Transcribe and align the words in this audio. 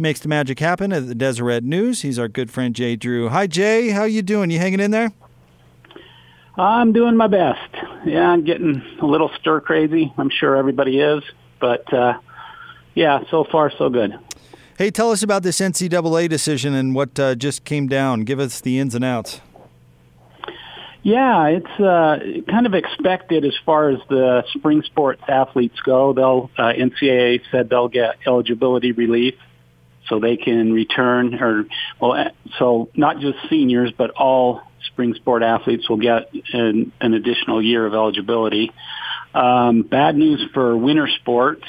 makes 0.00 0.20
the 0.20 0.28
magic 0.28 0.58
happen 0.58 0.92
at 0.92 1.06
the 1.06 1.14
Deseret 1.14 1.62
News. 1.62 2.02
He's 2.02 2.18
our 2.18 2.28
good 2.28 2.50
friend 2.50 2.74
Jay 2.74 2.96
Drew. 2.96 3.28
Hi 3.28 3.46
Jay, 3.46 3.90
how 3.90 4.04
you 4.04 4.22
doing? 4.22 4.50
You 4.50 4.58
hanging 4.58 4.80
in 4.80 4.90
there? 4.90 5.12
I'm 6.56 6.92
doing 6.92 7.16
my 7.16 7.26
best. 7.26 7.74
Yeah, 8.04 8.28
I'm 8.28 8.44
getting 8.44 8.82
a 9.00 9.06
little 9.06 9.30
stir 9.40 9.60
crazy. 9.60 10.12
I'm 10.18 10.30
sure 10.30 10.56
everybody 10.56 10.98
is, 10.98 11.22
but 11.60 11.92
uh, 11.92 12.18
yeah, 12.94 13.20
so 13.30 13.44
far 13.44 13.70
so 13.70 13.88
good. 13.88 14.18
Hey, 14.76 14.90
tell 14.90 15.10
us 15.10 15.22
about 15.22 15.42
this 15.42 15.60
NCAA 15.60 16.28
decision 16.28 16.74
and 16.74 16.94
what 16.94 17.18
uh, 17.18 17.34
just 17.34 17.64
came 17.64 17.86
down. 17.86 18.22
Give 18.22 18.40
us 18.40 18.60
the 18.60 18.78
ins 18.78 18.94
and 18.94 19.04
outs. 19.04 19.40
Yeah, 21.02 21.46
it's 21.46 21.80
uh, 21.80 22.18
kind 22.50 22.66
of 22.66 22.74
expected 22.74 23.44
as 23.44 23.54
far 23.64 23.88
as 23.88 23.98
the 24.08 24.44
spring 24.52 24.82
sports 24.82 25.22
athletes 25.28 25.80
go. 25.80 26.12
They'll 26.12 26.50
uh, 26.58 26.72
NCAA 26.72 27.40
said 27.50 27.70
they'll 27.70 27.88
get 27.88 28.16
eligibility 28.26 28.92
relief, 28.92 29.34
so 30.10 30.20
they 30.20 30.36
can 30.36 30.74
return. 30.74 31.34
Or 31.40 31.64
well, 31.98 32.30
so 32.58 32.90
not 32.94 33.20
just 33.20 33.38
seniors, 33.48 33.92
but 33.96 34.10
all 34.10 34.60
spring 34.92 35.14
sport 35.14 35.42
athletes 35.42 35.88
will 35.88 35.96
get 35.96 36.30
an, 36.52 36.92
an 37.00 37.14
additional 37.14 37.62
year 37.62 37.86
of 37.86 37.94
eligibility. 37.94 38.70
Um, 39.32 39.82
bad 39.82 40.16
news 40.16 40.44
for 40.52 40.76
winter 40.76 41.08
sports. 41.20 41.64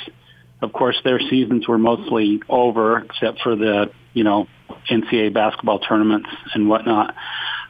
Of 0.62 0.74
course, 0.74 1.00
their 1.04 1.20
seasons 1.20 1.68
were 1.68 1.78
mostly 1.78 2.42
over, 2.50 3.00
except 3.00 3.40
for 3.42 3.56
the 3.56 3.92
you 4.14 4.26
know 4.26 4.48
NCAA 4.90 5.34
basketball 5.34 5.80
tournaments 5.80 6.30
and 6.54 6.68
whatnot. 6.68 7.16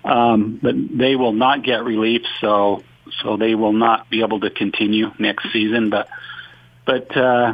Um, 0.04 0.60
but 0.62 0.74
they 0.76 1.16
will 1.16 1.34
not 1.34 1.64
get 1.64 1.84
relief, 1.84 2.24
so 2.40 2.84
so 3.22 3.38
they 3.38 3.56
will 3.56 3.74
not 3.74 4.10
be 4.10 4.22
able 4.22 4.40
to 4.40 4.50
continue 4.50 5.12
next 5.20 5.52
season. 5.54 5.90
But 5.90 6.08
but 6.86 7.16
uh, 7.16 7.54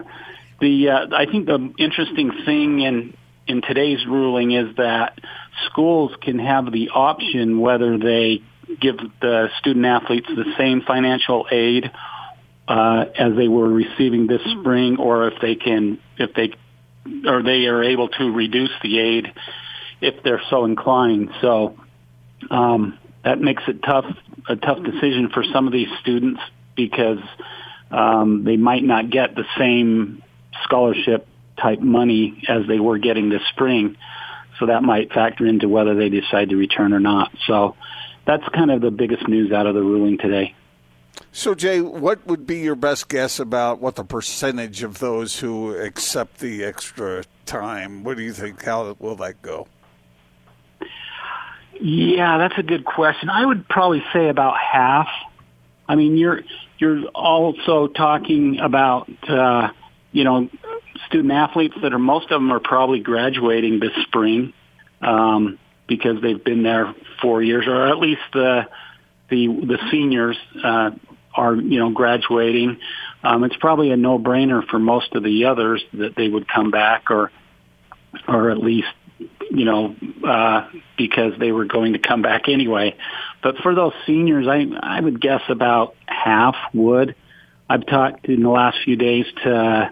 the 0.59 0.89
uh, 0.89 1.15
I 1.15 1.25
think 1.25 1.45
the 1.45 1.73
interesting 1.77 2.31
thing 2.45 2.81
in 2.81 3.13
in 3.47 3.61
today's 3.61 4.05
ruling 4.05 4.51
is 4.51 4.75
that 4.77 5.19
schools 5.69 6.11
can 6.21 6.39
have 6.39 6.71
the 6.71 6.89
option 6.89 7.59
whether 7.59 7.97
they 7.97 8.41
give 8.81 8.97
the 9.21 9.49
student 9.59 9.85
athletes 9.85 10.27
the 10.27 10.53
same 10.57 10.81
financial 10.81 11.47
aid 11.51 11.89
uh, 12.67 13.05
as 13.17 13.35
they 13.35 13.47
were 13.47 13.69
receiving 13.69 14.27
this 14.27 14.41
spring, 14.59 14.97
or 14.97 15.27
if 15.27 15.39
they 15.41 15.55
can 15.55 15.99
if 16.17 16.33
they 16.33 16.53
or 17.25 17.41
they 17.41 17.65
are 17.65 17.83
able 17.83 18.09
to 18.09 18.31
reduce 18.31 18.71
the 18.81 18.99
aid 18.99 19.33
if 20.01 20.21
they're 20.23 20.41
so 20.49 20.65
inclined. 20.65 21.29
So 21.41 21.77
um, 22.51 22.99
that 23.23 23.39
makes 23.39 23.63
it 23.67 23.81
tough 23.83 24.05
a 24.49 24.55
tough 24.55 24.83
decision 24.83 25.29
for 25.33 25.43
some 25.53 25.67
of 25.67 25.73
these 25.73 25.89
students 26.01 26.41
because 26.75 27.19
um, 27.91 28.43
they 28.43 28.57
might 28.57 28.83
not 28.83 29.09
get 29.09 29.35
the 29.35 29.45
same 29.57 30.21
scholarship 30.63 31.27
type 31.61 31.79
money 31.79 32.43
as 32.47 32.67
they 32.67 32.79
were 32.79 32.97
getting 32.97 33.29
this 33.29 33.41
spring. 33.51 33.97
So 34.59 34.67
that 34.67 34.83
might 34.83 35.11
factor 35.11 35.45
into 35.45 35.67
whether 35.69 35.95
they 35.95 36.09
decide 36.09 36.49
to 36.49 36.55
return 36.55 36.93
or 36.93 36.99
not. 36.99 37.31
So 37.45 37.75
that's 38.25 38.47
kind 38.49 38.71
of 38.71 38.81
the 38.81 38.91
biggest 38.91 39.27
news 39.27 39.51
out 39.51 39.67
of 39.67 39.75
the 39.75 39.81
ruling 39.81 40.17
today. 40.17 40.55
So, 41.31 41.55
Jay, 41.55 41.81
what 41.81 42.25
would 42.27 42.45
be 42.45 42.59
your 42.59 42.75
best 42.75 43.09
guess 43.09 43.39
about 43.39 43.79
what 43.79 43.95
the 43.95 44.03
percentage 44.03 44.83
of 44.83 44.99
those 44.99 45.39
who 45.39 45.75
accept 45.75 46.39
the 46.39 46.63
extra 46.63 47.23
time? 47.45 48.03
What 48.03 48.17
do 48.17 48.23
you 48.23 48.33
think? 48.33 48.63
How 48.63 48.95
will 48.99 49.15
that 49.17 49.41
go? 49.41 49.67
Yeah, 51.79 52.37
that's 52.37 52.57
a 52.57 52.63
good 52.63 52.85
question. 52.85 53.29
I 53.29 53.45
would 53.45 53.67
probably 53.67 54.03
say 54.13 54.29
about 54.29 54.57
half. 54.57 55.07
I 55.87 55.95
mean, 55.95 56.17
you're 56.17 56.41
you're 56.79 57.05
also 57.07 57.87
talking 57.87 58.59
about 58.59 59.09
uh, 59.27 59.69
you 60.11 60.23
know 60.23 60.49
student 61.07 61.31
athletes 61.31 61.75
that 61.81 61.93
are 61.93 61.99
most 61.99 62.25
of 62.25 62.41
them 62.41 62.51
are 62.51 62.59
probably 62.59 62.99
graduating 62.99 63.79
this 63.79 63.91
spring 64.03 64.53
um, 65.01 65.59
because 65.87 66.21
they've 66.21 66.43
been 66.43 66.63
there 66.63 66.93
four 67.21 67.41
years, 67.41 67.65
or 67.67 67.87
at 67.87 67.97
least 67.97 68.21
the 68.33 68.67
the 69.29 69.47
the 69.47 69.77
seniors 69.91 70.37
uh, 70.63 70.91
are 71.33 71.55
you 71.55 71.79
know 71.79 71.91
graduating. 71.91 72.77
Um, 73.23 73.43
it's 73.43 73.57
probably 73.57 73.91
a 73.91 73.97
no 73.97 74.19
brainer 74.19 74.65
for 74.67 74.79
most 74.79 75.13
of 75.15 75.23
the 75.23 75.45
others 75.45 75.83
that 75.93 76.15
they 76.15 76.27
would 76.27 76.47
come 76.47 76.71
back 76.71 77.09
or 77.11 77.31
or 78.27 78.51
at 78.51 78.57
least 78.57 78.87
you 79.49 79.65
know, 79.65 79.95
uh, 80.25 80.67
because 80.97 81.33
they 81.39 81.51
were 81.51 81.65
going 81.65 81.93
to 81.93 81.99
come 81.99 82.21
back 82.21 82.49
anyway. 82.49 82.95
But 83.41 83.57
for 83.57 83.73
those 83.75 83.93
seniors, 84.05 84.47
I 84.47 84.65
I 84.81 84.99
would 84.99 85.21
guess 85.21 85.41
about 85.49 85.95
half 86.05 86.55
would. 86.73 87.15
I've 87.69 87.85
talked 87.85 88.27
in 88.27 88.43
the 88.43 88.49
last 88.49 88.77
few 88.83 88.95
days 88.95 89.25
to 89.43 89.91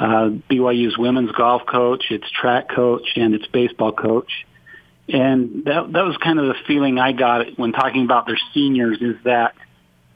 uh, 0.00 0.30
BYU's 0.50 0.96
women's 0.96 1.30
golf 1.32 1.66
coach, 1.66 2.06
its 2.10 2.24
track 2.30 2.70
coach, 2.70 3.06
and 3.16 3.34
its 3.34 3.46
baseball 3.48 3.92
coach, 3.92 4.46
and 5.08 5.64
that 5.66 5.92
that 5.92 6.04
was 6.04 6.16
kind 6.16 6.38
of 6.38 6.46
the 6.46 6.54
feeling 6.66 6.98
I 6.98 7.12
got 7.12 7.58
when 7.58 7.72
talking 7.72 8.04
about 8.04 8.26
their 8.26 8.38
seniors 8.54 9.02
is 9.02 9.16
that 9.24 9.54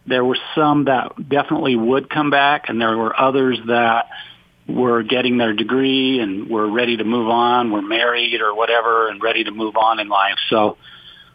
there 0.07 0.25
were 0.25 0.39
some 0.55 0.87
that 0.87 1.29
definitely 1.29 1.77
would 1.77 2.09
come 2.09 2.31
back, 2.31 2.71
and 2.71 2.81
there 2.81 2.97
were 2.97 3.19
others 3.19 3.59
that 3.67 4.09
were 4.67 5.03
getting 5.03 5.37
their 5.37 5.53
degree 5.53 6.19
and 6.19 6.49
were 6.49 6.67
ready 6.67 6.97
to 6.97 7.05
move 7.05 7.29
on, 7.29 7.71
were 7.71 7.83
married 7.83 8.41
or 8.41 8.55
whatever, 8.55 9.11
and 9.11 9.23
ready 9.23 9.45
to 9.45 9.51
move 9.51 9.77
on 9.77 10.01
in 10.01 10.09
life. 10.09 10.39
So 10.49 10.79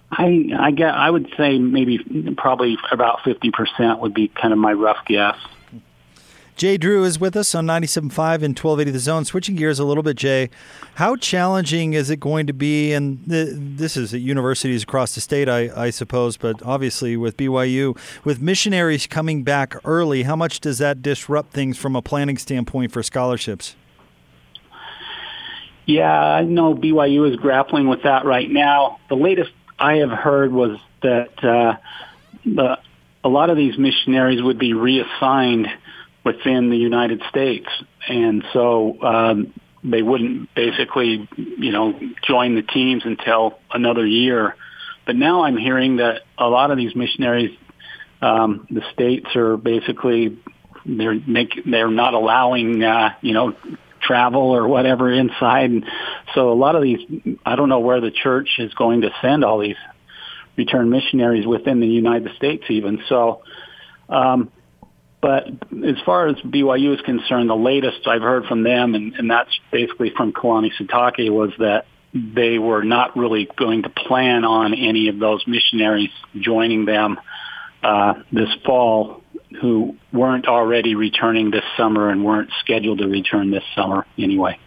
I 0.09 0.49
I 0.59 0.71
get 0.71 0.95
I 0.95 1.07
would 1.07 1.31
say 1.37 1.59
maybe 1.59 2.33
probably 2.35 2.79
about 2.91 3.23
fifty 3.23 3.51
percent 3.51 3.99
would 3.99 4.15
be 4.15 4.27
kind 4.27 4.53
of 4.53 4.57
my 4.57 4.73
rough 4.73 5.05
guess. 5.05 5.37
Jay 6.59 6.75
Drew 6.75 7.05
is 7.05 7.21
with 7.21 7.37
us 7.37 7.55
on 7.55 7.65
97.5 7.65 8.43
and 8.43 8.53
1280 8.53 8.91
The 8.91 8.99
Zone. 8.99 9.23
Switching 9.23 9.55
gears 9.55 9.79
a 9.79 9.85
little 9.85 10.03
bit, 10.03 10.17
Jay, 10.17 10.49
how 10.95 11.15
challenging 11.15 11.93
is 11.93 12.09
it 12.09 12.19
going 12.19 12.47
to 12.47 12.53
be? 12.53 12.91
And 12.91 13.25
th- 13.29 13.51
this 13.53 13.95
is 13.95 14.13
at 14.13 14.19
universities 14.19 14.83
across 14.83 15.15
the 15.15 15.21
state, 15.21 15.47
I, 15.47 15.69
I 15.73 15.89
suppose, 15.89 16.35
but 16.35 16.61
obviously 16.63 17.15
with 17.15 17.37
BYU, 17.37 17.97
with 18.25 18.41
missionaries 18.41 19.07
coming 19.07 19.43
back 19.43 19.73
early, 19.85 20.23
how 20.23 20.35
much 20.35 20.59
does 20.59 20.79
that 20.79 21.01
disrupt 21.01 21.53
things 21.53 21.77
from 21.77 21.95
a 21.95 22.01
planning 22.01 22.37
standpoint 22.37 22.91
for 22.91 23.03
scholarships? 23.03 23.77
Yeah, 25.85 26.11
I 26.11 26.43
know 26.43 26.75
BYU 26.75 27.31
is 27.31 27.37
grappling 27.37 27.87
with 27.87 28.03
that 28.03 28.25
right 28.25 28.51
now. 28.51 28.99
The 29.07 29.15
latest 29.15 29.51
I 29.79 29.99
have 29.99 30.11
heard 30.11 30.51
was 30.51 30.77
that 31.03 31.41
uh, 31.41 31.77
the, 32.43 32.79
a 33.23 33.29
lot 33.29 33.49
of 33.49 33.55
these 33.55 33.77
missionaries 33.77 34.41
would 34.43 34.59
be 34.59 34.73
reassigned– 34.73 35.69
within 36.23 36.69
the 36.69 36.77
United 36.77 37.21
States, 37.29 37.67
and 38.07 38.43
so 38.53 39.01
um, 39.01 39.53
they 39.83 40.01
wouldn't 40.01 40.53
basically, 40.53 41.27
you 41.35 41.71
know, 41.71 41.97
join 42.27 42.55
the 42.55 42.61
teams 42.61 43.03
until 43.05 43.59
another 43.71 44.05
year. 44.05 44.55
But 45.05 45.15
now 45.15 45.43
I'm 45.43 45.57
hearing 45.57 45.97
that 45.97 46.21
a 46.37 46.47
lot 46.47 46.71
of 46.71 46.77
these 46.77 46.95
missionaries, 46.95 47.57
um, 48.21 48.67
the 48.69 48.83
states 48.93 49.35
are 49.35 49.57
basically 49.57 50.37
they're 50.85 51.15
make, 51.15 51.53
they're 51.65 51.89
not 51.89 52.13
allowing, 52.13 52.83
uh, 52.83 53.13
you 53.21 53.33
know, 53.33 53.55
travel 54.01 54.41
or 54.41 54.67
whatever 54.67 55.11
inside. 55.11 55.69
And 55.71 55.85
so 56.33 56.51
a 56.51 56.53
lot 56.53 56.75
of 56.75 56.83
these, 56.83 56.99
I 57.45 57.55
don't 57.55 57.69
know 57.69 57.79
where 57.79 58.01
the 58.01 58.11
church 58.11 58.49
is 58.59 58.73
going 58.73 59.01
to 59.01 59.09
send 59.21 59.43
all 59.43 59.59
these 59.59 59.75
returned 60.57 60.89
missionaries 60.89 61.45
within 61.45 61.79
the 61.79 61.87
United 61.87 62.35
States 62.35 62.65
even. 62.69 63.01
So, 63.07 63.41
um, 64.09 64.51
but 65.21 65.47
as 65.47 65.97
far 66.05 66.27
as 66.27 66.35
BYU 66.37 66.95
is 66.95 67.01
concerned, 67.01 67.49
the 67.49 67.55
latest 67.55 68.07
I've 68.07 68.21
heard 68.21 68.45
from 68.45 68.63
them, 68.63 68.95
and, 68.95 69.13
and 69.15 69.29
that's 69.29 69.51
basically 69.71 70.11
from 70.15 70.31
Kalani 70.31 70.71
Sitake, 70.79 71.29
was 71.29 71.51
that 71.59 71.85
they 72.13 72.57
were 72.57 72.83
not 72.83 73.15
really 73.17 73.47
going 73.57 73.83
to 73.83 73.89
plan 73.89 74.45
on 74.45 74.73
any 74.73 75.09
of 75.09 75.19
those 75.19 75.45
missionaries 75.45 76.09
joining 76.39 76.85
them 76.85 77.19
uh, 77.83 78.15
this 78.31 78.49
fall 78.65 79.21
who 79.61 79.95
weren't 80.13 80.47
already 80.47 80.95
returning 80.95 81.51
this 81.51 81.63
summer 81.75 82.09
and 82.09 82.23
weren't 82.23 82.49
scheduled 82.59 82.99
to 82.99 83.07
return 83.07 83.51
this 83.51 83.63
summer 83.75 84.05
anyway. 84.17 84.57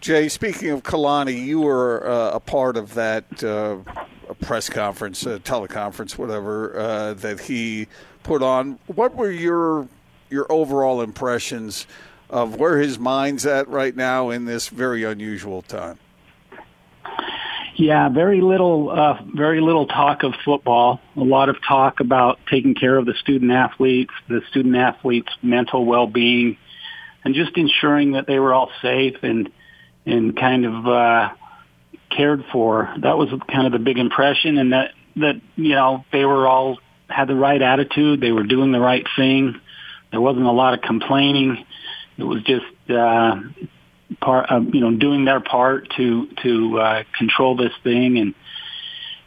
Jay, 0.00 0.28
speaking 0.28 0.70
of 0.70 0.82
Kalani, 0.82 1.44
you 1.44 1.60
were 1.60 2.06
uh, 2.06 2.32
a 2.32 2.40
part 2.40 2.76
of 2.76 2.94
that 2.94 3.42
uh, 3.42 3.78
press 4.44 4.68
conference, 4.68 5.24
teleconference, 5.24 6.16
whatever, 6.18 6.78
uh, 6.78 7.14
that 7.14 7.40
he 7.40 7.88
put 8.22 8.42
on. 8.42 8.78
What 8.86 9.14
were 9.14 9.30
your 9.30 9.88
your 10.30 10.50
overall 10.50 11.00
impressions 11.00 11.86
of 12.30 12.56
where 12.56 12.78
his 12.78 12.98
mind's 12.98 13.46
at 13.46 13.68
right 13.68 13.94
now 13.94 14.30
in 14.30 14.44
this 14.44 14.68
very 14.68 15.04
unusual 15.04 15.62
time? 15.62 15.98
Yeah, 17.76 18.08
very 18.08 18.40
little, 18.40 18.90
uh, 18.90 19.18
very 19.34 19.60
little 19.60 19.86
talk 19.86 20.22
of 20.22 20.34
football. 20.44 21.00
A 21.16 21.20
lot 21.20 21.48
of 21.48 21.56
talk 21.66 21.98
about 22.00 22.38
taking 22.48 22.74
care 22.74 22.96
of 22.96 23.04
the 23.04 23.14
student 23.14 23.50
athletes, 23.50 24.12
the 24.28 24.42
student 24.50 24.76
athletes' 24.76 25.32
mental 25.42 25.84
well-being, 25.84 26.56
and 27.24 27.34
just 27.34 27.56
ensuring 27.56 28.12
that 28.12 28.26
they 28.26 28.38
were 28.38 28.54
all 28.54 28.70
safe 28.80 29.16
and 29.22 29.50
and 30.06 30.36
kind 30.36 30.66
of 30.66 30.86
uh, 30.86 31.30
cared 32.16 32.44
for. 32.52 32.92
That 33.02 33.16
was 33.16 33.28
kind 33.50 33.66
of 33.66 33.72
the 33.72 33.78
big 33.78 33.98
impression, 33.98 34.58
and 34.58 34.72
that 34.72 34.90
that 35.16 35.40
you 35.56 35.74
know 35.74 36.04
they 36.12 36.24
were 36.24 36.46
all 36.46 36.78
had 37.08 37.28
the 37.28 37.34
right 37.34 37.60
attitude. 37.60 38.20
They 38.20 38.32
were 38.32 38.44
doing 38.44 38.72
the 38.72 38.80
right 38.80 39.06
thing. 39.16 39.60
There 40.10 40.20
wasn't 40.20 40.46
a 40.46 40.52
lot 40.52 40.74
of 40.74 40.80
complaining. 40.80 41.64
It 42.16 42.24
was 42.24 42.42
just, 42.44 42.64
uh, 42.88 43.40
part, 44.20 44.50
uh, 44.50 44.60
you 44.60 44.80
know, 44.80 44.96
doing 44.96 45.24
their 45.24 45.40
part 45.40 45.88
to 45.96 46.28
to 46.42 46.78
uh, 46.78 47.02
control 47.18 47.56
this 47.56 47.72
thing 47.82 48.18
and 48.18 48.34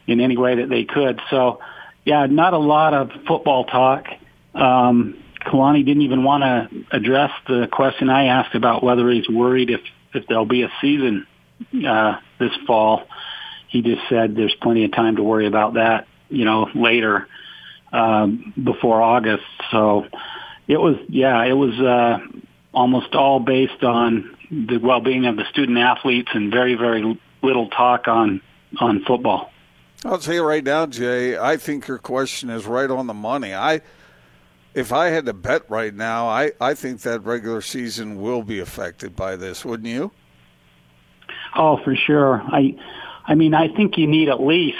in 0.06 0.20
any 0.20 0.36
way 0.36 0.56
that 0.56 0.70
they 0.70 0.84
could. 0.84 1.20
So, 1.30 1.60
yeah, 2.04 2.26
not 2.26 2.54
a 2.54 2.58
lot 2.58 2.94
of 2.94 3.10
football 3.26 3.64
talk. 3.64 4.06
Um, 4.54 5.22
Kalani 5.44 5.84
didn't 5.84 6.02
even 6.02 6.24
want 6.24 6.42
to 6.42 6.96
address 6.96 7.30
the 7.46 7.68
question 7.70 8.08
I 8.08 8.26
asked 8.26 8.54
about 8.54 8.82
whether 8.82 9.08
he's 9.10 9.28
worried 9.28 9.70
if 9.70 9.80
if 10.14 10.26
there'll 10.26 10.46
be 10.46 10.62
a 10.62 10.70
season 10.80 11.26
uh, 11.86 12.18
this 12.38 12.52
fall. 12.66 13.06
He 13.68 13.82
just 13.82 14.02
said 14.08 14.34
there's 14.34 14.54
plenty 14.54 14.84
of 14.84 14.92
time 14.92 15.16
to 15.16 15.22
worry 15.22 15.46
about 15.46 15.74
that, 15.74 16.06
you 16.28 16.44
know, 16.44 16.68
later 16.74 17.28
um, 17.92 18.52
before 18.62 19.00
August. 19.02 19.44
So 19.70 20.06
it 20.66 20.78
was, 20.78 20.96
yeah, 21.08 21.44
it 21.44 21.52
was 21.52 21.78
uh, 21.78 22.18
almost 22.72 23.14
all 23.14 23.40
based 23.40 23.82
on 23.82 24.36
the 24.50 24.78
well-being 24.78 25.26
of 25.26 25.36
the 25.36 25.44
student 25.50 25.78
athletes 25.78 26.30
and 26.32 26.50
very, 26.50 26.74
very 26.74 27.20
little 27.42 27.68
talk 27.68 28.08
on 28.08 28.40
on 28.80 29.02
football. 29.04 29.50
I'll 30.04 30.18
tell 30.18 30.34
you 30.34 30.44
right 30.44 30.62
now, 30.62 30.86
Jay. 30.86 31.36
I 31.36 31.56
think 31.56 31.88
your 31.88 31.98
question 31.98 32.50
is 32.50 32.66
right 32.66 32.90
on 32.90 33.06
the 33.06 33.14
money. 33.14 33.54
I, 33.54 33.80
if 34.74 34.92
I 34.92 35.08
had 35.08 35.26
to 35.26 35.32
bet 35.32 35.68
right 35.68 35.92
now, 35.94 36.28
I, 36.28 36.52
I 36.60 36.74
think 36.74 37.00
that 37.02 37.24
regular 37.24 37.60
season 37.60 38.20
will 38.20 38.42
be 38.42 38.60
affected 38.60 39.16
by 39.16 39.36
this. 39.36 39.64
Wouldn't 39.64 39.88
you? 39.88 40.12
Oh, 41.54 41.78
for 41.82 41.94
sure. 41.94 42.42
I, 42.44 42.76
I 43.26 43.34
mean, 43.34 43.54
I 43.54 43.68
think 43.68 43.98
you 43.98 44.06
need 44.06 44.28
at 44.28 44.40
least 44.40 44.78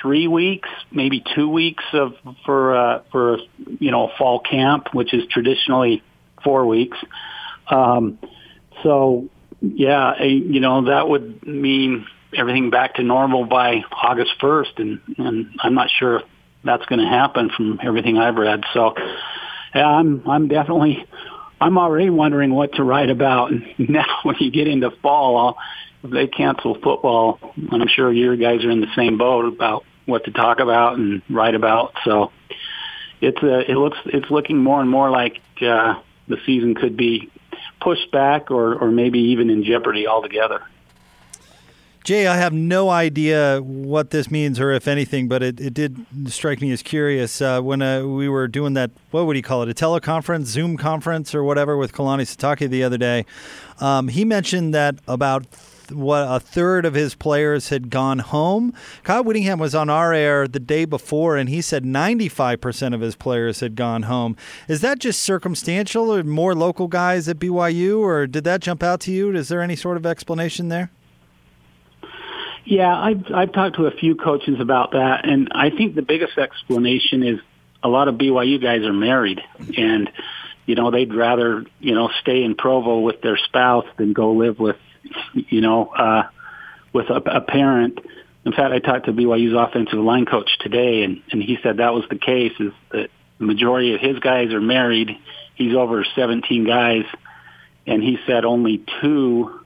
three 0.00 0.28
weeks, 0.28 0.68
maybe 0.90 1.22
two 1.34 1.48
weeks 1.48 1.84
of 1.92 2.14
for 2.44 2.76
uh, 2.76 3.02
for 3.12 3.38
you 3.78 3.90
know 3.90 4.10
fall 4.18 4.40
camp, 4.40 4.88
which 4.92 5.14
is 5.14 5.24
traditionally 5.30 6.02
four 6.42 6.66
weeks. 6.66 6.98
Um, 7.68 8.18
so 8.82 9.28
yeah, 9.60 10.14
a, 10.18 10.26
you 10.26 10.60
know 10.60 10.84
that 10.86 11.08
would 11.08 11.46
mean 11.46 12.06
everything 12.36 12.70
back 12.70 12.94
to 12.96 13.02
normal 13.02 13.44
by 13.44 13.84
August 13.92 14.32
1st, 14.40 14.78
and, 14.78 15.00
and 15.18 15.54
I'm 15.60 15.74
not 15.74 15.88
sure 15.90 16.20
if 16.20 16.24
that's 16.64 16.84
going 16.86 17.00
to 17.00 17.06
happen 17.06 17.50
from 17.56 17.78
everything 17.82 18.18
I've 18.18 18.36
read. 18.36 18.64
So, 18.72 18.94
yeah, 19.74 19.86
I'm 19.86 20.28
I'm 20.28 20.48
definitely 20.48 21.06
I'm 21.60 21.78
already 21.78 22.10
wondering 22.10 22.52
what 22.54 22.74
to 22.74 22.84
write 22.84 23.10
about. 23.10 23.52
now, 23.78 24.18
when 24.22 24.36
you 24.40 24.50
get 24.50 24.68
into 24.68 24.90
fall, 24.90 25.36
I'll, 25.36 25.58
if 26.02 26.10
they 26.10 26.26
cancel 26.26 26.74
football, 26.74 27.38
and 27.56 27.82
I'm 27.82 27.88
sure 27.88 28.12
your 28.12 28.36
guys 28.36 28.64
are 28.64 28.70
in 28.70 28.80
the 28.80 28.94
same 28.94 29.16
boat 29.16 29.46
about 29.46 29.84
what 30.06 30.24
to 30.24 30.32
talk 30.32 30.60
about 30.60 30.98
and 30.98 31.22
write 31.30 31.54
about. 31.54 31.94
So, 32.04 32.30
it's 33.20 33.42
a, 33.42 33.54
uh, 33.54 33.58
it 33.60 33.76
looks 33.76 33.98
it's 34.06 34.30
looking 34.30 34.58
more 34.58 34.80
and 34.80 34.90
more 34.90 35.10
like 35.10 35.40
uh, 35.62 35.94
the 36.28 36.36
season 36.44 36.74
could 36.74 36.96
be 36.96 37.30
pushed 37.80 38.10
back 38.10 38.50
or 38.50 38.74
or 38.74 38.90
maybe 38.90 39.18
even 39.18 39.50
in 39.50 39.64
jeopardy 39.64 40.06
altogether. 40.06 40.62
Jay, 42.04 42.26
I 42.26 42.36
have 42.36 42.52
no 42.52 42.90
idea 42.90 43.62
what 43.62 44.10
this 44.10 44.30
means 44.30 44.60
or 44.60 44.70
if 44.72 44.86
anything, 44.86 45.26
but 45.26 45.42
it, 45.42 45.58
it 45.58 45.72
did 45.72 46.04
strike 46.26 46.60
me 46.60 46.70
as 46.70 46.82
curious 46.82 47.40
uh, 47.40 47.62
when 47.62 47.80
uh, 47.80 48.04
we 48.04 48.28
were 48.28 48.46
doing 48.46 48.74
that. 48.74 48.90
What 49.10 49.24
would 49.24 49.36
he 49.36 49.40
call 49.40 49.62
it? 49.62 49.70
A 49.70 49.72
teleconference, 49.72 50.44
Zoom 50.44 50.76
conference, 50.76 51.34
or 51.34 51.42
whatever 51.42 51.78
with 51.78 51.94
Kalani 51.94 52.24
Sitake 52.24 52.68
the 52.68 52.84
other 52.84 52.98
day. 52.98 53.24
Um, 53.80 54.08
he 54.08 54.26
mentioned 54.26 54.74
that 54.74 54.96
about 55.08 55.46
what 55.90 56.26
a 56.28 56.38
third 56.38 56.84
of 56.84 56.92
his 56.92 57.14
players 57.14 57.70
had 57.70 57.88
gone 57.88 58.18
home. 58.18 58.74
Kyle 59.02 59.24
Whittingham 59.24 59.58
was 59.58 59.74
on 59.74 59.88
our 59.88 60.12
air 60.12 60.46
the 60.46 60.60
day 60.60 60.84
before, 60.84 61.38
and 61.38 61.48
he 61.48 61.62
said 61.62 61.84
95% 61.84 62.94
of 62.94 63.00
his 63.00 63.16
players 63.16 63.60
had 63.60 63.76
gone 63.76 64.02
home. 64.02 64.36
Is 64.68 64.82
that 64.82 64.98
just 64.98 65.22
circumstantial, 65.22 66.12
or 66.12 66.22
more 66.22 66.54
local 66.54 66.86
guys 66.86 67.30
at 67.30 67.38
BYU, 67.38 68.00
or 68.00 68.26
did 68.26 68.44
that 68.44 68.60
jump 68.60 68.82
out 68.82 69.00
to 69.00 69.10
you? 69.10 69.34
Is 69.34 69.48
there 69.48 69.62
any 69.62 69.74
sort 69.74 69.96
of 69.96 70.04
explanation 70.04 70.68
there? 70.68 70.90
Yeah, 72.64 72.96
I've 72.96 73.24
I've 73.32 73.52
talked 73.52 73.76
to 73.76 73.86
a 73.86 73.90
few 73.90 74.14
coaches 74.14 74.58
about 74.58 74.92
that, 74.92 75.28
and 75.28 75.50
I 75.54 75.70
think 75.70 75.94
the 75.94 76.02
biggest 76.02 76.38
explanation 76.38 77.22
is 77.22 77.40
a 77.82 77.88
lot 77.88 78.08
of 78.08 78.14
BYU 78.14 78.60
guys 78.60 78.82
are 78.82 78.92
married, 78.92 79.40
and 79.76 80.10
you 80.64 80.74
know 80.74 80.90
they'd 80.90 81.12
rather 81.12 81.64
you 81.80 81.94
know 81.94 82.08
stay 82.22 82.42
in 82.42 82.54
Provo 82.54 83.00
with 83.00 83.20
their 83.20 83.36
spouse 83.36 83.86
than 83.98 84.14
go 84.14 84.32
live 84.32 84.58
with 84.58 84.76
you 85.34 85.60
know 85.60 85.88
uh, 85.88 86.22
with 86.92 87.10
a, 87.10 87.16
a 87.16 87.40
parent. 87.42 88.00
In 88.46 88.52
fact, 88.52 88.72
I 88.72 88.78
talked 88.78 89.06
to 89.06 89.12
BYU's 89.12 89.54
offensive 89.54 89.98
line 89.98 90.24
coach 90.24 90.50
today, 90.60 91.02
and 91.02 91.22
and 91.30 91.42
he 91.42 91.58
said 91.62 91.76
that 91.76 91.92
was 91.92 92.04
the 92.08 92.18
case. 92.18 92.52
Is 92.58 92.72
that 92.92 93.10
the 93.38 93.44
majority 93.44 93.94
of 93.94 94.00
his 94.00 94.18
guys 94.20 94.54
are 94.54 94.60
married. 94.60 95.10
He's 95.54 95.74
over 95.74 96.04
17 96.16 96.66
guys, 96.66 97.04
and 97.86 98.02
he 98.02 98.18
said 98.26 98.46
only 98.46 98.82
two 99.02 99.60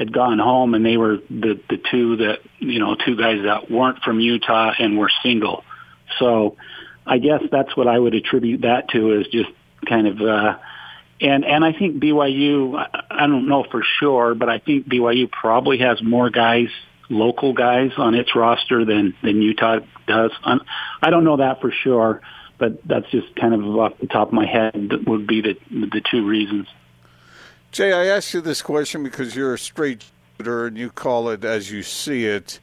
had 0.00 0.14
gone 0.14 0.38
home 0.38 0.72
and 0.72 0.84
they 0.84 0.96
were 0.96 1.18
the 1.28 1.60
the 1.68 1.78
two 1.90 2.16
that 2.16 2.38
you 2.58 2.78
know 2.78 2.94
two 2.94 3.16
guys 3.16 3.42
that 3.44 3.70
weren't 3.70 4.02
from 4.02 4.18
Utah 4.18 4.72
and 4.78 4.98
were 4.98 5.10
single. 5.22 5.62
So 6.18 6.56
I 7.06 7.18
guess 7.18 7.42
that's 7.52 7.76
what 7.76 7.86
I 7.86 7.98
would 7.98 8.14
attribute 8.14 8.62
that 8.62 8.88
to 8.90 9.20
is 9.20 9.26
just 9.26 9.50
kind 9.86 10.06
of 10.06 10.22
uh 10.22 10.56
and 11.20 11.44
and 11.44 11.62
I 11.62 11.74
think 11.74 12.02
BYU 12.02 12.78
I, 12.78 13.04
I 13.10 13.26
don't 13.26 13.46
know 13.46 13.62
for 13.70 13.82
sure, 13.98 14.34
but 14.34 14.48
I 14.48 14.58
think 14.58 14.88
BYU 14.88 15.30
probably 15.30 15.80
has 15.80 16.02
more 16.02 16.30
guys 16.30 16.68
local 17.10 17.52
guys 17.52 17.90
on 17.98 18.14
its 18.14 18.34
roster 18.34 18.86
than 18.86 19.14
than 19.22 19.42
Utah 19.42 19.80
does. 20.06 20.30
I'm, 20.42 20.62
I 21.02 21.10
don't 21.10 21.24
know 21.24 21.36
that 21.36 21.60
for 21.60 21.72
sure, 21.72 22.22
but 22.58 22.80
that's 22.86 23.10
just 23.10 23.36
kind 23.36 23.52
of 23.52 23.60
off 23.76 23.98
the 24.00 24.06
top 24.06 24.28
of 24.28 24.32
my 24.32 24.46
head 24.46 24.90
would 25.06 25.26
be 25.26 25.42
the 25.42 25.58
the 25.70 26.00
two 26.10 26.26
reasons. 26.26 26.68
Jay, 27.72 27.92
I 27.92 28.06
asked 28.06 28.34
you 28.34 28.40
this 28.40 28.62
question 28.62 29.04
because 29.04 29.36
you're 29.36 29.54
a 29.54 29.58
straight 29.58 30.04
shooter 30.36 30.66
and 30.66 30.76
you 30.76 30.90
call 30.90 31.28
it 31.28 31.44
as 31.44 31.70
you 31.70 31.84
see 31.84 32.26
it. 32.26 32.58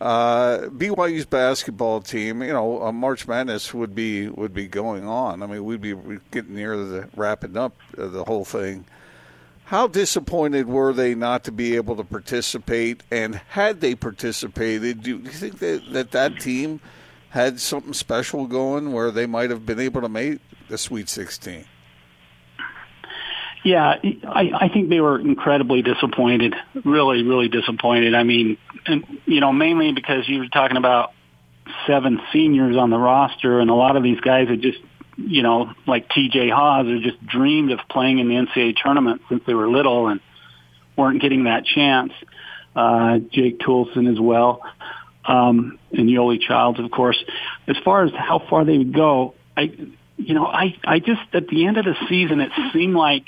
Uh, 0.00 0.62
BYU's 0.70 1.24
basketball 1.24 2.00
team, 2.00 2.42
you 2.42 2.52
know, 2.52 2.82
uh, 2.82 2.90
March 2.90 3.28
Madness 3.28 3.72
would 3.72 3.94
be 3.94 4.28
would 4.28 4.52
be 4.52 4.66
going 4.66 5.06
on. 5.06 5.44
I 5.44 5.46
mean, 5.46 5.64
we'd 5.64 5.80
be 5.80 5.94
getting 6.32 6.56
near 6.56 6.76
the 6.76 7.08
wrapping 7.14 7.56
up 7.56 7.76
the 7.96 8.24
whole 8.24 8.44
thing. 8.44 8.86
How 9.66 9.86
disappointed 9.86 10.66
were 10.66 10.92
they 10.92 11.14
not 11.14 11.44
to 11.44 11.52
be 11.52 11.76
able 11.76 11.94
to 11.94 12.02
participate? 12.02 13.04
And 13.08 13.36
had 13.50 13.80
they 13.80 13.94
participated, 13.94 15.04
do 15.04 15.18
you 15.18 15.18
think 15.26 15.60
that 15.60 15.92
that, 15.92 16.10
that 16.10 16.40
team 16.40 16.80
had 17.28 17.60
something 17.60 17.92
special 17.92 18.48
going 18.48 18.92
where 18.92 19.12
they 19.12 19.26
might 19.26 19.50
have 19.50 19.64
been 19.64 19.78
able 19.78 20.00
to 20.00 20.08
make 20.08 20.40
the 20.68 20.76
Sweet 20.76 21.08
16? 21.08 21.66
Yeah, 23.62 23.96
I, 24.26 24.50
I 24.58 24.68
think 24.72 24.88
they 24.88 25.00
were 25.00 25.18
incredibly 25.18 25.82
disappointed. 25.82 26.54
Really, 26.84 27.22
really 27.22 27.48
disappointed. 27.48 28.14
I 28.14 28.22
mean, 28.22 28.56
and 28.86 29.04
you 29.26 29.40
know, 29.40 29.52
mainly 29.52 29.92
because 29.92 30.26
you 30.28 30.38
were 30.38 30.48
talking 30.48 30.78
about 30.78 31.12
seven 31.86 32.20
seniors 32.32 32.76
on 32.76 32.90
the 32.90 32.98
roster, 32.98 33.60
and 33.60 33.70
a 33.70 33.74
lot 33.74 33.96
of 33.96 34.02
these 34.02 34.20
guys 34.20 34.48
had 34.48 34.62
just, 34.62 34.78
you 35.16 35.42
know, 35.42 35.72
like 35.86 36.08
T.J. 36.08 36.48
Haws, 36.48 36.86
are 36.86 37.00
just 37.00 37.24
dreamed 37.26 37.70
of 37.70 37.80
playing 37.90 38.18
in 38.18 38.28
the 38.28 38.34
NCAA 38.34 38.76
tournament 38.82 39.22
since 39.28 39.42
they 39.46 39.54
were 39.54 39.68
little 39.68 40.08
and 40.08 40.20
weren't 40.96 41.20
getting 41.20 41.44
that 41.44 41.64
chance. 41.64 42.12
Uh, 42.74 43.18
Jake 43.30 43.58
Toolson 43.58 44.10
as 44.10 44.18
well, 44.18 44.62
um, 45.26 45.78
and 45.92 46.08
Yoeli 46.08 46.40
Childs, 46.40 46.80
of 46.80 46.90
course. 46.90 47.22
As 47.66 47.76
far 47.84 48.04
as 48.04 48.12
how 48.16 48.40
far 48.48 48.64
they 48.64 48.78
would 48.78 48.94
go, 48.94 49.34
I, 49.56 49.72
you 50.16 50.34
know, 50.34 50.46
I, 50.46 50.76
I 50.84 50.98
just 51.00 51.20
at 51.34 51.48
the 51.48 51.66
end 51.66 51.76
of 51.76 51.84
the 51.84 51.96
season, 52.08 52.40
it 52.40 52.52
seemed 52.72 52.94
like 52.94 53.24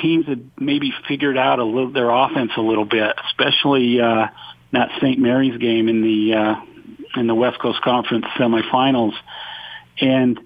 teams 0.00 0.26
had 0.26 0.50
maybe 0.58 0.92
figured 1.08 1.38
out 1.38 1.58
a 1.58 1.64
little 1.64 1.92
their 1.92 2.10
offense 2.10 2.52
a 2.56 2.60
little 2.60 2.84
bit, 2.84 3.14
especially 3.28 4.00
uh, 4.00 4.26
that 4.72 4.90
St. 5.00 5.18
Mary's 5.18 5.58
game 5.58 5.88
in 5.88 6.02
the 6.02 6.34
uh, 6.34 7.20
in 7.20 7.26
the 7.26 7.34
West 7.34 7.58
Coast 7.60 7.80
Conference 7.82 8.26
semifinals. 8.38 9.12
And 10.00 10.40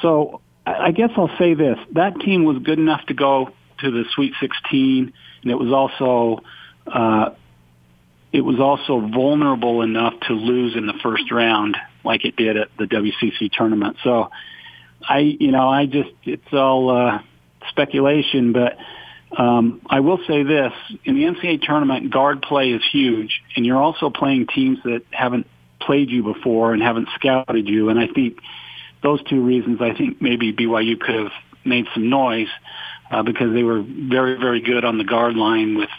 so 0.00 0.40
I 0.66 0.92
guess 0.92 1.10
I'll 1.16 1.36
say 1.38 1.54
this: 1.54 1.78
that 1.92 2.20
team 2.20 2.44
was 2.44 2.58
good 2.62 2.78
enough 2.78 3.04
to 3.06 3.14
go 3.14 3.50
to 3.80 3.90
the 3.90 4.04
Sweet 4.14 4.34
16, 4.40 5.12
and 5.42 5.50
it 5.50 5.56
was 5.56 5.72
also 5.72 6.42
uh, 6.86 7.30
it 8.32 8.40
was 8.40 8.60
also 8.60 9.00
vulnerable 9.00 9.82
enough 9.82 10.14
to 10.28 10.32
lose 10.32 10.76
in 10.76 10.86
the 10.86 10.94
first 11.02 11.30
round, 11.30 11.76
like 12.04 12.24
it 12.24 12.36
did 12.36 12.56
at 12.56 12.68
the 12.78 12.84
WCC 12.84 13.50
tournament. 13.52 13.96
So 14.04 14.30
I, 15.06 15.18
you 15.18 15.52
know, 15.52 15.68
I 15.68 15.86
just 15.86 16.10
it's 16.24 16.52
all. 16.52 16.90
Uh, 16.90 17.22
speculation, 17.68 18.52
but 18.52 18.76
um, 19.36 19.80
I 19.88 20.00
will 20.00 20.18
say 20.26 20.42
this: 20.42 20.72
in 21.04 21.14
the 21.14 21.24
NCAA 21.24 21.62
tournament, 21.62 22.10
guard 22.10 22.42
play 22.42 22.70
is 22.70 22.82
huge, 22.92 23.42
and 23.56 23.64
you're 23.64 23.80
also 23.80 24.10
playing 24.10 24.46
teams 24.48 24.78
that 24.84 25.02
haven't 25.10 25.46
played 25.80 26.10
you 26.10 26.22
before 26.22 26.72
and 26.72 26.82
haven't 26.82 27.08
scouted 27.14 27.68
you. 27.68 27.88
And 27.88 27.98
I 27.98 28.06
think 28.08 28.38
those 29.02 29.22
two 29.24 29.40
reasons, 29.40 29.80
I 29.80 29.94
think 29.94 30.20
maybe 30.20 30.52
BYU 30.52 31.00
could 31.00 31.14
have 31.14 31.32
made 31.64 31.86
some 31.94 32.08
noise 32.08 32.48
uh, 33.10 33.22
because 33.22 33.52
they 33.52 33.62
were 33.62 33.82
very, 33.82 34.38
very 34.38 34.60
good 34.60 34.84
on 34.84 34.98
the 34.98 35.04
guard 35.04 35.36
line 35.36 35.76
with 35.76 35.90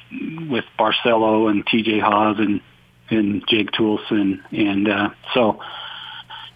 with 0.50 0.66
Barcello 0.78 1.48
and 1.48 1.66
T.J. 1.66 2.00
Haws 2.00 2.38
and 2.40 2.62
and 3.10 3.44
Jake 3.48 3.72
Toolson, 3.72 4.40
and 4.52 4.88
uh, 4.88 5.10
so 5.34 5.60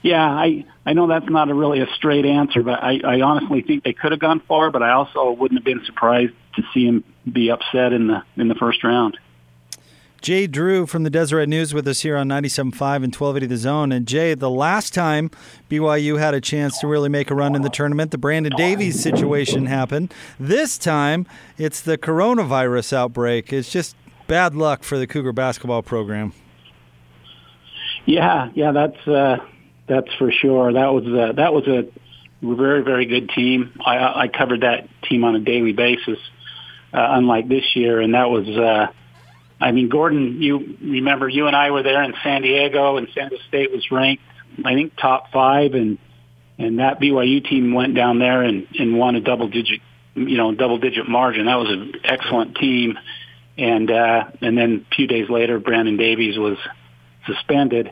Yeah, 0.08 0.26
I 0.26 0.64
I 0.86 0.94
know 0.94 1.08
that's 1.08 1.30
not 1.30 1.50
a 1.50 1.54
really 1.54 1.82
a 1.82 1.88
straight 1.96 2.26
answer, 2.26 2.64
but 2.64 2.82
I, 2.82 3.02
I 3.04 3.22
honestly 3.22 3.62
think 3.62 3.84
they 3.84 3.92
could 3.92 4.14
have 4.14 4.22
gone 4.22 4.40
far, 4.40 4.72
but 4.72 4.82
I 4.82 4.92
also 4.92 5.32
wouldn't 5.32 5.60
have 5.60 5.66
been 5.66 5.84
surprised 5.86 6.32
to 6.56 6.64
see 6.74 6.86
him 6.86 7.04
be 7.30 7.52
upset 7.52 7.92
in 7.92 8.08
the 8.08 8.24
in 8.38 8.48
the 8.48 8.56
first 8.56 8.86
round. 8.86 9.18
Jay 10.22 10.48
Drew 10.48 10.86
from 10.86 11.04
the 11.04 11.10
Deseret 11.10 11.50
News 11.50 11.74
with 11.74 11.86
us 11.90 12.02
here 12.02 12.16
on 12.16 12.30
97.5 12.30 12.64
and 12.64 13.14
1280 13.14 13.46
The 13.48 13.58
Zone. 13.58 13.92
And 13.92 14.08
Jay, 14.08 14.34
the 14.34 14.50
last 14.50 14.94
time 14.94 15.30
BYU 15.70 16.18
had 16.18 16.34
a 16.34 16.42
chance 16.42 16.80
to 16.80 16.88
really 16.88 17.10
make 17.10 17.30
a 17.30 17.36
run 17.36 17.54
in 17.54 17.62
the 17.62 17.70
tournament, 17.70 18.12
the 18.12 18.18
Brandon 18.18 18.54
Davies 18.56 19.00
situation 19.04 19.66
happened. 19.66 20.14
This 20.40 20.78
time, 20.78 21.28
it's 21.58 21.82
the 21.82 21.98
coronavirus 21.98 22.94
outbreak. 22.94 23.52
It's 23.52 23.70
just 23.70 23.96
bad 24.28 24.56
luck 24.56 24.84
for 24.84 24.98
the 24.98 25.06
Cougar 25.06 25.34
basketball 25.34 25.84
program. 25.84 26.34
Yeah, 28.06 28.50
yeah, 28.56 28.72
that's 28.72 29.08
uh, 29.08 29.38
that's 29.88 30.14
for 30.16 30.32
sure. 30.32 30.74
That 30.74 30.94
was 30.94 31.06
a, 31.06 31.34
that 31.34 31.54
was 31.54 31.68
a 31.68 31.88
very 32.42 32.84
very 32.84 33.06
good 33.06 33.30
team. 33.30 33.80
I, 33.84 34.24
I 34.24 34.28
covered 34.28 34.62
that 34.62 34.88
team 35.04 35.24
on 35.24 35.36
a 35.36 35.40
daily 35.40 35.74
basis, 35.74 36.20
uh, 36.94 37.08
unlike 37.12 37.48
this 37.48 37.76
year, 37.76 38.02
and 38.02 38.14
that 38.14 38.30
was. 38.30 38.48
Uh, 38.48 38.88
I 39.60 39.72
mean, 39.72 39.90
Gordon, 39.90 40.40
you 40.42 40.78
remember 40.82 41.28
you 41.28 41.48
and 41.48 41.56
I 41.56 41.72
were 41.72 41.82
there 41.82 42.04
in 42.04 42.14
San 42.24 42.44
Diego, 42.44 42.98
and 42.98 43.08
San 43.16 43.30
Diego 43.30 43.44
State 43.48 43.72
was 43.72 43.90
ranked, 43.90 44.22
I 44.64 44.76
think, 44.76 44.96
top 44.96 45.32
five, 45.32 45.74
and 45.74 45.98
and 46.60 46.80
that 46.80 47.00
BYU 47.00 47.48
team 47.48 47.74
went 47.74 47.96
down 47.96 48.20
there 48.20 48.44
and 48.44 48.68
and 48.78 48.98
won 48.98 49.16
a 49.16 49.22
double 49.22 49.48
digit, 49.48 49.82
you 50.16 50.38
know, 50.38 50.54
double 50.54 50.78
digit 50.78 51.08
margin. 51.08 51.46
That 51.46 51.56
was 51.56 51.72
an 51.72 51.94
excellent 52.04 52.56
team, 52.58 53.00
and 53.58 53.90
uh, 53.90 54.26
and 54.42 54.58
then 54.58 54.86
a 54.92 54.96
few 54.96 55.08
days 55.08 55.30
later, 55.30 55.60
Brandon 55.60 55.98
Davies 55.98 56.38
was 56.38 56.58
suspended, 57.26 57.92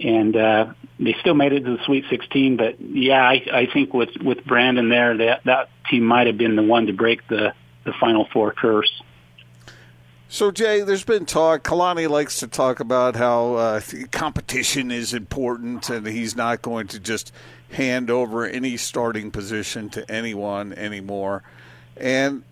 and 0.00 0.36
uh, 0.36 0.72
they 0.98 1.14
still 1.20 1.34
made 1.34 1.52
it 1.52 1.64
to 1.64 1.76
the 1.76 1.84
Sweet 1.84 2.04
16. 2.10 2.56
But 2.56 2.80
yeah, 2.80 3.22
I, 3.22 3.44
I 3.52 3.66
think 3.72 3.94
with 3.94 4.10
with 4.22 4.44
Brandon 4.44 4.88
there, 4.88 5.16
that 5.16 5.44
that 5.44 5.68
team 5.90 6.04
might 6.04 6.26
have 6.26 6.38
been 6.38 6.56
the 6.56 6.62
one 6.62 6.86
to 6.86 6.92
break 6.92 7.26
the 7.28 7.54
the 7.84 7.92
Final 8.00 8.26
Four 8.32 8.52
curse. 8.52 9.02
So, 10.34 10.50
Jay, 10.50 10.80
there's 10.80 11.04
been 11.04 11.26
talk. 11.26 11.62
Kalani 11.62 12.08
likes 12.08 12.40
to 12.40 12.48
talk 12.48 12.80
about 12.80 13.14
how 13.14 13.54
uh, 13.54 13.80
competition 14.10 14.90
is 14.90 15.14
important, 15.14 15.88
and 15.90 16.06
he's 16.06 16.34
not 16.34 16.60
going 16.60 16.88
to 16.88 16.98
just 16.98 17.30
hand 17.70 18.10
over 18.10 18.44
any 18.44 18.76
starting 18.76 19.30
position 19.30 19.90
to 19.90 20.10
anyone 20.10 20.72
anymore. 20.72 21.44
And 21.96 22.42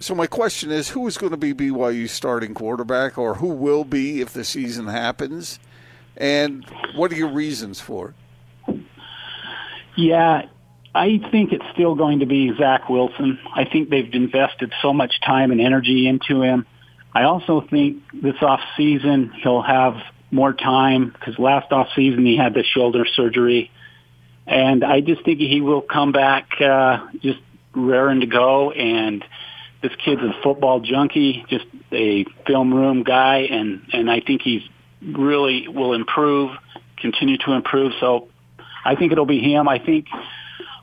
so, 0.00 0.14
my 0.14 0.26
question 0.26 0.70
is 0.70 0.88
who 0.88 1.06
is 1.06 1.18
going 1.18 1.32
to 1.32 1.36
be 1.36 1.52
BYU's 1.52 2.12
starting 2.12 2.54
quarterback, 2.54 3.18
or 3.18 3.34
who 3.34 3.48
will 3.48 3.84
be 3.84 4.22
if 4.22 4.32
the 4.32 4.44
season 4.44 4.86
happens? 4.86 5.58
And 6.18 6.66
what 6.94 7.10
are 7.12 7.16
your 7.16 7.28
reasons 7.28 7.80
for? 7.80 8.14
Yeah, 9.96 10.42
I 10.94 11.18
think 11.30 11.52
it's 11.52 11.64
still 11.72 11.94
going 11.94 12.20
to 12.20 12.26
be 12.26 12.52
Zach 12.58 12.88
Wilson. 12.88 13.38
I 13.54 13.64
think 13.64 13.88
they've 13.88 14.12
invested 14.12 14.72
so 14.82 14.92
much 14.92 15.20
time 15.24 15.50
and 15.50 15.60
energy 15.60 16.06
into 16.06 16.42
him 16.42 16.66
I 17.18 17.24
also 17.24 17.62
think 17.68 18.02
this 18.12 18.36
off 18.42 18.60
season 18.76 19.32
he'll 19.42 19.62
have 19.62 19.96
more 20.30 20.52
time 20.52 21.10
because 21.10 21.38
last 21.38 21.72
off 21.72 21.88
season 21.96 22.24
he 22.24 22.36
had 22.36 22.54
the 22.54 22.62
shoulder 22.62 23.06
surgery, 23.06 23.70
and 24.46 24.84
I 24.84 25.00
just 25.00 25.24
think 25.24 25.40
he 25.40 25.60
will 25.60 25.80
come 25.80 26.12
back 26.12 26.60
uh, 26.60 27.08
just 27.20 27.40
raring 27.74 28.20
to 28.20 28.26
go. 28.26 28.70
And 28.72 29.24
this 29.82 29.92
kid's 30.04 30.20
a 30.20 30.32
football 30.42 30.80
junkie, 30.80 31.44
just 31.48 31.66
a 31.92 32.24
film 32.46 32.74
room 32.74 33.04
guy, 33.04 33.48
and 33.50 33.86
and 33.92 34.10
I 34.10 34.20
think 34.20 34.42
he's 34.42 34.62
really 35.02 35.68
will 35.68 35.92
improve, 35.92 36.50
continue 36.96 37.38
to 37.38 37.52
improve. 37.52 37.92
So 38.00 38.28
I 38.84 38.96
think 38.96 39.12
it'll 39.12 39.26
be 39.26 39.40
him. 39.40 39.68
I 39.68 39.78
think 39.78 40.06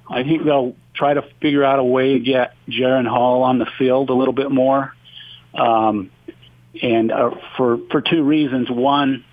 I 0.10 0.24
think 0.24 0.43
they'll 0.43 0.75
try 0.93 1.13
to 1.13 1.24
figure 1.41 1.63
out 1.63 1.79
a 1.79 1.84
way 1.84 2.13
to 2.13 2.19
get 2.19 2.53
Jaren 2.69 3.07
Hall 3.07 3.43
on 3.43 3.60
the 3.60 3.67
field 3.77 4.10
a 4.10 4.13
little 4.13 4.34
bit 4.34 4.51
more. 4.51 4.93
Um, 5.53 6.12
and 6.81 7.12
uh, 7.12 7.31
for 7.57 7.79
for 7.91 8.01
two 8.01 8.24
reasons. 8.24 8.69
One, 8.69 9.24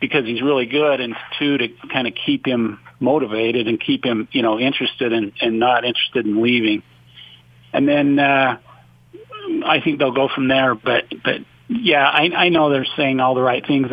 because 0.00 0.24
he's 0.24 0.42
really 0.42 0.66
good, 0.66 1.00
and 1.00 1.14
two, 1.38 1.58
to 1.58 1.68
kind 1.92 2.06
of 2.06 2.14
keep 2.14 2.46
him 2.46 2.78
motivated 3.00 3.66
and 3.66 3.80
keep 3.80 4.04
him, 4.04 4.28
you 4.32 4.42
know, 4.42 4.58
interested 4.58 5.12
and, 5.12 5.32
and 5.40 5.58
not 5.58 5.84
interested 5.84 6.24
in 6.26 6.40
leaving. 6.40 6.82
And 7.72 7.88
then 7.88 8.18
uh, 8.18 8.58
I 9.66 9.80
think 9.80 9.98
they'll 9.98 10.12
go 10.12 10.28
from 10.32 10.48
there. 10.48 10.74
But 10.74 11.04
but 11.24 11.40
yeah, 11.68 12.08
I, 12.08 12.30
I 12.34 12.48
know 12.48 12.70
they're 12.70 12.86
saying 12.96 13.20
all 13.20 13.34
the 13.34 13.42
right 13.42 13.66
things. 13.66 13.88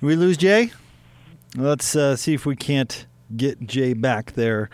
We 0.00 0.14
lose 0.14 0.36
Jay. 0.36 0.70
Let's 1.56 1.96
uh, 1.96 2.14
see 2.16 2.34
if 2.34 2.46
we 2.46 2.54
can't 2.54 3.06
get 3.36 3.66
Jay 3.66 3.94
back 3.94 4.32
there 4.32 4.70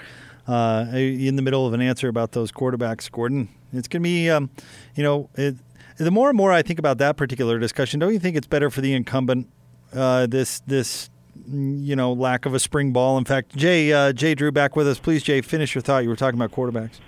uh, 0.46 0.86
in 0.92 1.36
the 1.36 1.42
middle 1.42 1.66
of 1.66 1.72
an 1.72 1.80
answer 1.80 2.08
about 2.08 2.32
those 2.32 2.52
quarterbacks, 2.52 3.10
Gordon. 3.10 3.48
It's 3.72 3.88
going 3.88 4.02
to 4.02 4.04
be, 4.04 4.28
um, 4.28 4.50
you 4.94 5.02
know, 5.02 5.30
it, 5.34 5.56
the 5.96 6.10
more 6.10 6.28
and 6.28 6.36
more 6.36 6.52
I 6.52 6.62
think 6.62 6.78
about 6.78 6.98
that 6.98 7.16
particular 7.16 7.58
discussion, 7.58 8.00
don't 8.00 8.12
you 8.12 8.18
think 8.18 8.36
it's 8.36 8.46
better 8.46 8.68
for 8.70 8.80
the 8.80 8.92
incumbent? 8.92 9.48
Uh, 9.92 10.26
this 10.26 10.60
this 10.66 11.08
you 11.48 11.94
know 11.94 12.12
lack 12.12 12.46
of 12.46 12.54
a 12.54 12.58
spring 12.58 12.92
ball. 12.92 13.16
In 13.16 13.24
fact, 13.24 13.56
Jay 13.56 13.92
uh, 13.92 14.12
Jay 14.12 14.34
Drew 14.34 14.50
back 14.50 14.74
with 14.74 14.88
us. 14.88 14.98
Please, 14.98 15.22
Jay, 15.22 15.40
finish 15.40 15.74
your 15.74 15.82
thought. 15.82 16.02
You 16.02 16.08
were 16.08 16.16
talking 16.16 16.40
about 16.40 16.50
quarterbacks. 16.50 16.98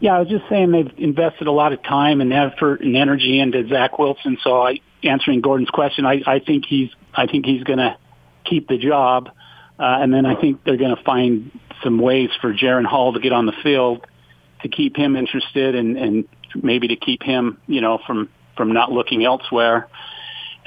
Yeah, 0.00 0.16
I 0.16 0.20
was 0.20 0.28
just 0.28 0.48
saying 0.48 0.72
they've 0.72 0.92
invested 0.98 1.46
a 1.46 1.52
lot 1.52 1.72
of 1.72 1.82
time 1.82 2.20
and 2.20 2.32
effort 2.32 2.80
and 2.80 2.96
energy 2.96 3.38
into 3.38 3.66
Zach 3.68 3.98
Wilson. 3.98 4.38
So, 4.42 4.62
I 4.62 4.80
answering 5.06 5.40
Gordon's 5.40 5.70
question, 5.70 6.04
I, 6.06 6.22
I 6.26 6.38
think 6.40 6.64
he's 6.66 6.90
I 7.14 7.26
think 7.26 7.46
he's 7.46 7.62
going 7.64 7.78
to 7.78 7.96
keep 8.44 8.68
the 8.68 8.78
job, 8.78 9.28
uh, 9.78 9.98
and 10.00 10.12
then 10.12 10.26
I 10.26 10.40
think 10.40 10.64
they're 10.64 10.76
going 10.76 10.94
to 10.94 11.02
find 11.02 11.50
some 11.82 11.98
ways 11.98 12.30
for 12.40 12.52
Jaren 12.52 12.84
Hall 12.84 13.12
to 13.12 13.20
get 13.20 13.32
on 13.32 13.46
the 13.46 13.54
field 13.62 14.06
to 14.62 14.68
keep 14.68 14.96
him 14.96 15.16
interested 15.16 15.74
and, 15.74 15.96
and 15.96 16.28
maybe 16.54 16.88
to 16.88 16.96
keep 16.96 17.22
him, 17.22 17.58
you 17.66 17.80
know, 17.80 17.98
from, 18.06 18.28
from 18.56 18.72
not 18.72 18.90
looking 18.90 19.24
elsewhere. 19.24 19.88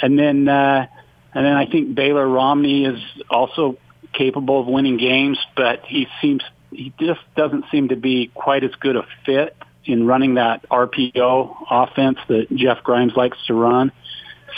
And 0.01 0.17
then, 0.17 0.48
uh, 0.48 0.88
and 1.34 1.46
then 1.46 1.53
I 1.53 1.65
think 1.65 1.96
Baylor 1.96 2.27
Romney 2.27 2.86
is 2.86 3.00
also 3.29 3.77
capable 4.13 4.62
of 4.62 4.67
winning 4.67 4.98
games, 4.98 5.38
but 5.55 5.84
he 5.86 6.08
seems, 6.22 6.41
he 6.72 6.93
just 7.00 7.22
doesn't 7.36 7.65
seem 7.72 7.89
to 7.89 7.96
be 7.96 8.31
quite 8.34 8.63
as 8.63 8.72
good 8.79 8.96
a 8.96 9.05
fit 9.25 9.55
in 9.86 10.05
running 10.05 10.36
that 10.36 10.67
RPO 10.69 11.65
offense 11.69 12.19
that 12.27 12.48
Jeff 12.55 12.84
Grimes 12.84 13.13
likes 13.15 13.38
to 13.48 13.53
run. 13.53 13.91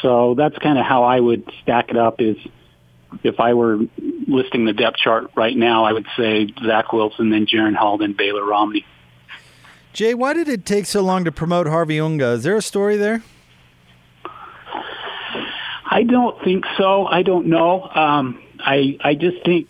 So 0.01 0.35
that's 0.35 0.57
kind 0.57 0.77
of 0.77 0.85
how 0.85 1.03
I 1.03 1.19
would 1.19 1.49
stack 1.61 1.89
it 1.89 1.97
up 1.97 2.21
is 2.21 2.37
if 3.23 3.39
I 3.39 3.53
were 3.53 3.79
listing 4.27 4.65
the 4.65 4.73
depth 4.73 4.97
chart 4.97 5.31
right 5.35 5.55
now, 5.55 5.83
I 5.83 5.93
would 5.93 6.07
say 6.17 6.47
Zach 6.65 6.93
Wilson, 6.93 7.29
then 7.29 7.45
Jaren 7.45 7.75
Hall, 7.75 7.97
then 7.97 8.13
Baylor 8.13 8.45
Romney. 8.45 8.85
Jay, 9.93 10.13
why 10.13 10.33
did 10.33 10.47
it 10.47 10.65
take 10.65 10.85
so 10.85 11.01
long 11.01 11.25
to 11.25 11.31
promote 11.31 11.67
Harvey 11.67 11.99
Unga? 11.99 12.31
Is 12.31 12.43
there 12.43 12.55
a 12.55 12.61
story 12.61 12.95
there? 12.95 13.21
I 15.85 16.03
don't 16.03 16.41
think 16.43 16.63
so. 16.77 17.05
I 17.05 17.21
don't 17.23 17.47
know. 17.47 17.83
Um, 17.83 18.41
I 18.59 18.97
I 19.01 19.15
just 19.15 19.43
think 19.43 19.67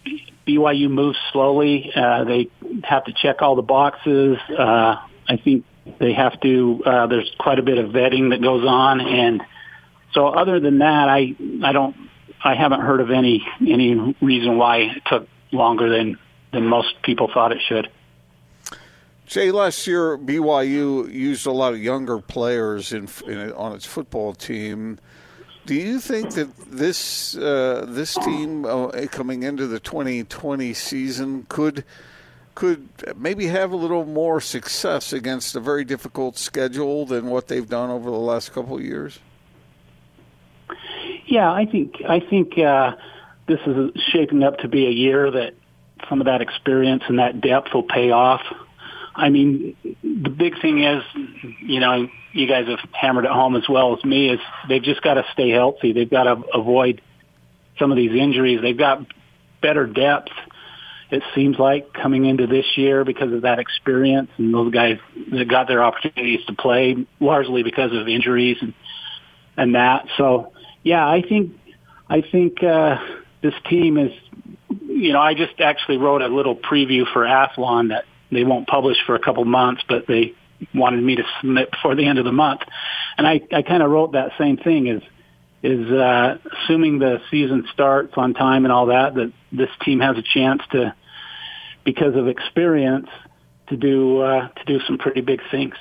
BYU 0.48 0.90
moves 0.90 1.18
slowly. 1.32 1.92
Uh, 1.96 2.24
they 2.26 2.50
have 2.84 3.06
to 3.06 3.14
check 3.14 3.42
all 3.42 3.56
the 3.56 3.64
boxes. 3.64 4.38
Uh, 4.48 4.98
I 5.28 5.38
think 5.44 5.66
they 6.00 6.14
have 6.14 6.40
to. 6.42 6.84
Uh, 6.86 7.08
there's 7.08 7.32
quite 7.40 7.58
a 7.58 7.64
bit 7.64 7.80
of 7.80 7.90
vetting 7.90 8.30
that 8.30 8.42
goes 8.42 8.64
on, 8.68 9.02
and 9.02 9.42
so 10.14 10.28
other 10.28 10.60
than 10.60 10.80
that, 10.80 11.10
I 11.10 11.36
I 11.64 11.72
don't. 11.72 11.96
I 12.44 12.56
haven't 12.56 12.82
heard 12.82 13.02
of 13.02 13.12
any 13.12 13.46
any 13.62 14.16
reason 14.22 14.58
why 14.58 14.78
it 14.78 15.04
took 15.06 15.28
longer 15.52 15.90
than 15.90 16.18
than 16.52 16.68
most 16.68 17.02
people 17.04 17.30
thought 17.34 17.52
it 17.52 17.62
should. 17.68 17.90
Jay, 19.26 19.52
last 19.52 19.88
year 19.88 20.18
BYU 20.18 21.10
used 21.12 21.46
a 21.46 21.52
lot 21.52 21.74
of 21.74 21.82
younger 21.82 22.20
players 22.20 22.92
in, 22.92 23.08
in 23.28 23.54
on 23.54 23.74
its 23.74 23.86
football 23.86 24.34
team. 24.34 25.00
Do 25.66 25.76
you 25.76 26.00
think 26.00 26.34
that 26.34 26.54
this 26.68 27.38
uh, 27.38 27.86
this 27.88 28.16
team 28.16 28.66
uh, 28.66 28.90
coming 29.12 29.44
into 29.44 29.68
the 29.68 29.80
2020 29.80 30.74
season 30.74 31.46
could 31.48 31.86
could 32.56 32.90
maybe 33.16 33.48
have 33.48 33.72
a 33.72 33.76
little 33.76 34.06
more 34.06 34.42
success 34.42 35.14
against 35.14 35.56
a 35.56 35.60
very 35.60 35.86
difficult 35.86 36.38
schedule 36.38 37.06
than 37.06 37.28
what 37.28 37.48
they've 37.48 37.70
done 37.70 37.90
over 37.90 38.10
the 38.10 38.18
last 38.18 38.52
couple 38.52 38.76
of 38.76 38.84
years? 38.84 39.20
Yeah, 41.32 41.50
I 41.50 41.66
think 41.66 41.96
I 42.06 42.20
think 42.20 42.58
uh, 42.58 42.92
this 43.48 43.62
is 43.66 43.92
shaping 44.12 44.44
up 44.44 44.58
to 44.58 44.68
be 44.68 44.86
a 44.86 44.92
year 44.92 45.32
that 45.32 45.54
some 46.10 46.20
of 46.20 46.26
that 46.26 46.42
experience 46.42 47.04
and 47.08 47.20
that 47.20 47.40
depth 47.40 47.74
will 47.74 47.84
pay 47.84 48.12
off. 48.12 48.42
I 49.16 49.30
mean, 49.30 49.78
the 50.04 50.30
big 50.30 50.62
thing 50.62 50.84
is, 50.84 51.02
you 51.62 51.80
know, 51.80 52.10
you 52.34 52.48
guys 52.48 52.68
have 52.68 52.80
hammered 52.92 53.24
it 53.24 53.32
home 53.32 53.56
as 53.56 53.64
well 53.70 53.96
as 53.98 54.04
me, 54.04 54.30
is 54.30 54.42
they've 54.68 54.84
just 54.84 55.02
got 55.04 55.14
to 55.14 55.26
stay 55.32 55.52
healthy. 55.52 55.94
They've 55.94 56.10
got 56.10 56.24
to 56.24 56.44
avoid 56.54 57.02
some 57.80 57.92
of 57.92 57.98
these 57.98 58.12
injuries. 58.14 58.60
They've 58.62 58.78
got 58.78 59.06
better 59.62 59.88
depth, 59.88 60.32
it 61.12 61.24
seems 61.34 61.58
like, 61.58 61.94
coming 61.94 62.26
into 62.26 62.46
this 62.46 62.66
year 62.76 63.06
because 63.06 63.32
of 63.32 63.44
that 63.44 63.60
experience 63.60 64.32
and 64.38 64.54
those 64.54 64.74
guys 64.74 65.00
that 65.32 65.48
got 65.48 65.70
their 65.70 65.82
opportunities 65.82 66.44
to 66.48 66.54
play 66.56 67.06
largely 67.22 67.64
because 67.64 67.94
of 67.94 68.10
injuries 68.10 68.58
and, 68.60 68.74
and 69.56 69.76
that. 69.76 70.08
So, 70.18 70.52
yeah, 70.84 71.08
I 71.08 71.22
think 71.22 71.54
I 72.10 72.22
think 72.22 72.64
uh, 72.64 72.98
this 73.42 73.54
team 73.70 73.98
is, 73.98 74.12
you 74.70 75.14
know, 75.14 75.20
I 75.20 75.34
just 75.34 75.60
actually 75.60 75.98
wrote 75.98 76.22
a 76.22 76.28
little 76.28 76.56
preview 76.56 77.12
for 77.12 77.24
Athlon 77.24 77.90
that 77.90 78.06
they 78.32 78.44
won't 78.44 78.68
publish 78.68 78.98
for 79.06 79.16
a 79.16 79.20
couple 79.20 79.46
months, 79.46 79.84
but 79.88 80.08
they 80.08 80.34
wanted 80.74 81.04
me 81.04 81.16
to 81.16 81.24
submit 81.40 81.72
before 81.72 81.96
the 81.96 82.06
end 82.06 82.20
of 82.20 82.26
the 82.26 82.32
month. 82.32 82.62
And 83.18 83.28
I, 83.28 83.42
I 83.52 83.62
kind 83.62 83.82
of 83.82 83.90
wrote 83.90 84.14
that 84.14 84.32
same 84.38 84.58
thing 84.58 84.88
is, 84.88 85.02
is 85.64 85.92
uh, 85.92 86.38
assuming 86.52 87.00
the 87.00 87.22
season 87.30 87.68
starts 87.74 88.14
on 88.18 88.34
time 88.34 88.66
and 88.66 88.72
all 88.72 88.88
that, 88.88 89.16
that 89.16 89.32
this 89.52 89.70
team 89.84 90.00
has 90.00 90.18
a 90.18 90.24
chance 90.24 90.62
to, 90.72 90.96
because 91.84 92.16
of 92.16 92.28
experience, 92.28 93.10
to 93.68 93.78
do 93.78 94.22
uh, 94.22 94.50
to 94.50 94.64
do 94.66 94.80
some 94.86 94.98
pretty 94.98 95.22
big 95.22 95.42
things. 95.50 95.76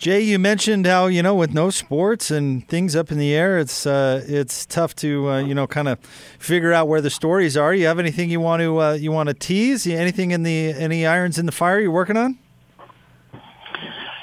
Jay, 0.00 0.22
you 0.22 0.38
mentioned 0.38 0.86
how 0.86 1.08
you 1.08 1.22
know 1.22 1.34
with 1.34 1.52
no 1.52 1.68
sports 1.68 2.30
and 2.30 2.66
things 2.66 2.96
up 2.96 3.12
in 3.12 3.18
the 3.18 3.34
air, 3.34 3.58
it's 3.58 3.84
uh, 3.84 4.24
it's 4.26 4.64
tough 4.64 4.94
to 4.96 5.28
uh, 5.28 5.38
you 5.40 5.54
know 5.54 5.66
kind 5.66 5.88
of 5.88 5.98
figure 6.38 6.72
out 6.72 6.88
where 6.88 7.02
the 7.02 7.10
stories 7.10 7.54
are. 7.54 7.74
You 7.74 7.84
have 7.84 7.98
anything 7.98 8.30
you 8.30 8.40
want 8.40 8.62
to 8.62 8.80
uh, 8.80 8.92
you 8.94 9.12
want 9.12 9.28
to 9.28 9.34
tease? 9.34 9.86
Anything 9.86 10.30
in 10.30 10.42
the 10.42 10.72
any 10.72 11.06
irons 11.06 11.38
in 11.38 11.44
the 11.44 11.52
fire 11.52 11.78
you're 11.78 11.90
working 11.90 12.16
on? 12.16 12.38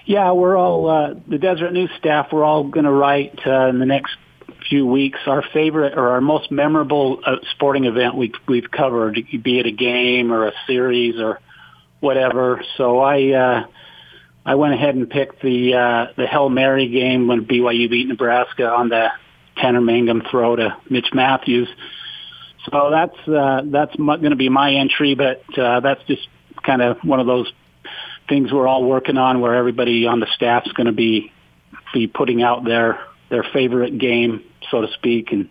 Yeah, 0.08 0.32
we're 0.32 0.58
all 0.58 0.90
uh, 0.90 1.14
the 1.28 1.38
Deseret 1.38 1.74
News 1.74 1.92
staff. 2.00 2.34
We're 2.34 2.44
all 2.44 2.64
going 2.64 2.86
to 2.86 2.92
write 2.92 3.40
uh, 3.46 3.68
in 3.68 3.78
the 3.78 3.86
next 3.86 4.18
few 4.68 4.88
weeks 4.88 5.20
our 5.28 5.44
favorite 5.54 5.96
or 5.96 6.10
our 6.10 6.22
most 6.22 6.50
memorable 6.50 7.20
uh, 7.24 7.36
sporting 7.52 7.86
event 7.86 8.16
we, 8.16 8.34
we've 8.48 8.72
covered, 8.72 9.14
be 9.44 9.60
it 9.60 9.68
a 9.68 9.72
game 9.72 10.34
or 10.34 10.48
a 10.48 10.54
series 10.66 11.20
or 11.20 11.40
whatever. 12.00 12.64
So 12.78 13.00
I 13.00 13.32
uh, 13.34 13.68
I 14.48 14.56
went 14.56 14.74
ahead 14.74 14.96
and 14.96 15.10
picked 15.10 15.42
the 15.42 15.74
uh, 15.74 16.14
the 16.16 16.26
Hail 16.26 16.48
Mary 16.48 16.88
game 16.88 17.28
when 17.28 17.46
BYU 17.46 17.90
beat 17.90 18.08
Nebraska 18.08 18.66
on 18.66 18.88
the 18.88 19.12
Tanner 19.58 19.82
Mangum 19.82 20.24
throw 20.32 20.56
to 20.56 20.78
Mitch 20.90 21.10
Matthews. 21.14 21.68
So 22.72 22.90
that's 22.90 23.28
uh, 23.28 23.64
that's 23.66 23.94
going 23.98 24.30
to 24.30 24.38
be 24.38 24.48
my 24.48 24.76
entry, 24.76 25.16
but 25.16 25.44
uh, 25.60 25.82
that's 25.82 26.02
just 26.06 26.30
kind 26.64 26.82
of 26.82 26.98
one 27.04 27.20
of 27.20 27.28
those 27.28 27.52
things 28.30 28.54
we're 28.54 28.68
all 28.68 28.86
working 28.86 29.18
on, 29.18 29.42
where 29.42 29.54
everybody 29.54 30.06
on 30.06 30.22
the 30.22 30.28
staff's 30.34 30.72
going 30.72 30.88
to 30.88 30.94
be 30.94 31.34
be 31.94 32.08
putting 32.08 32.42
out 32.42 32.64
their 32.64 33.02
their 33.30 33.44
favorite 33.44 33.98
game, 33.98 34.46
so 34.72 34.80
to 34.80 34.88
speak, 34.94 35.34
and 35.34 35.50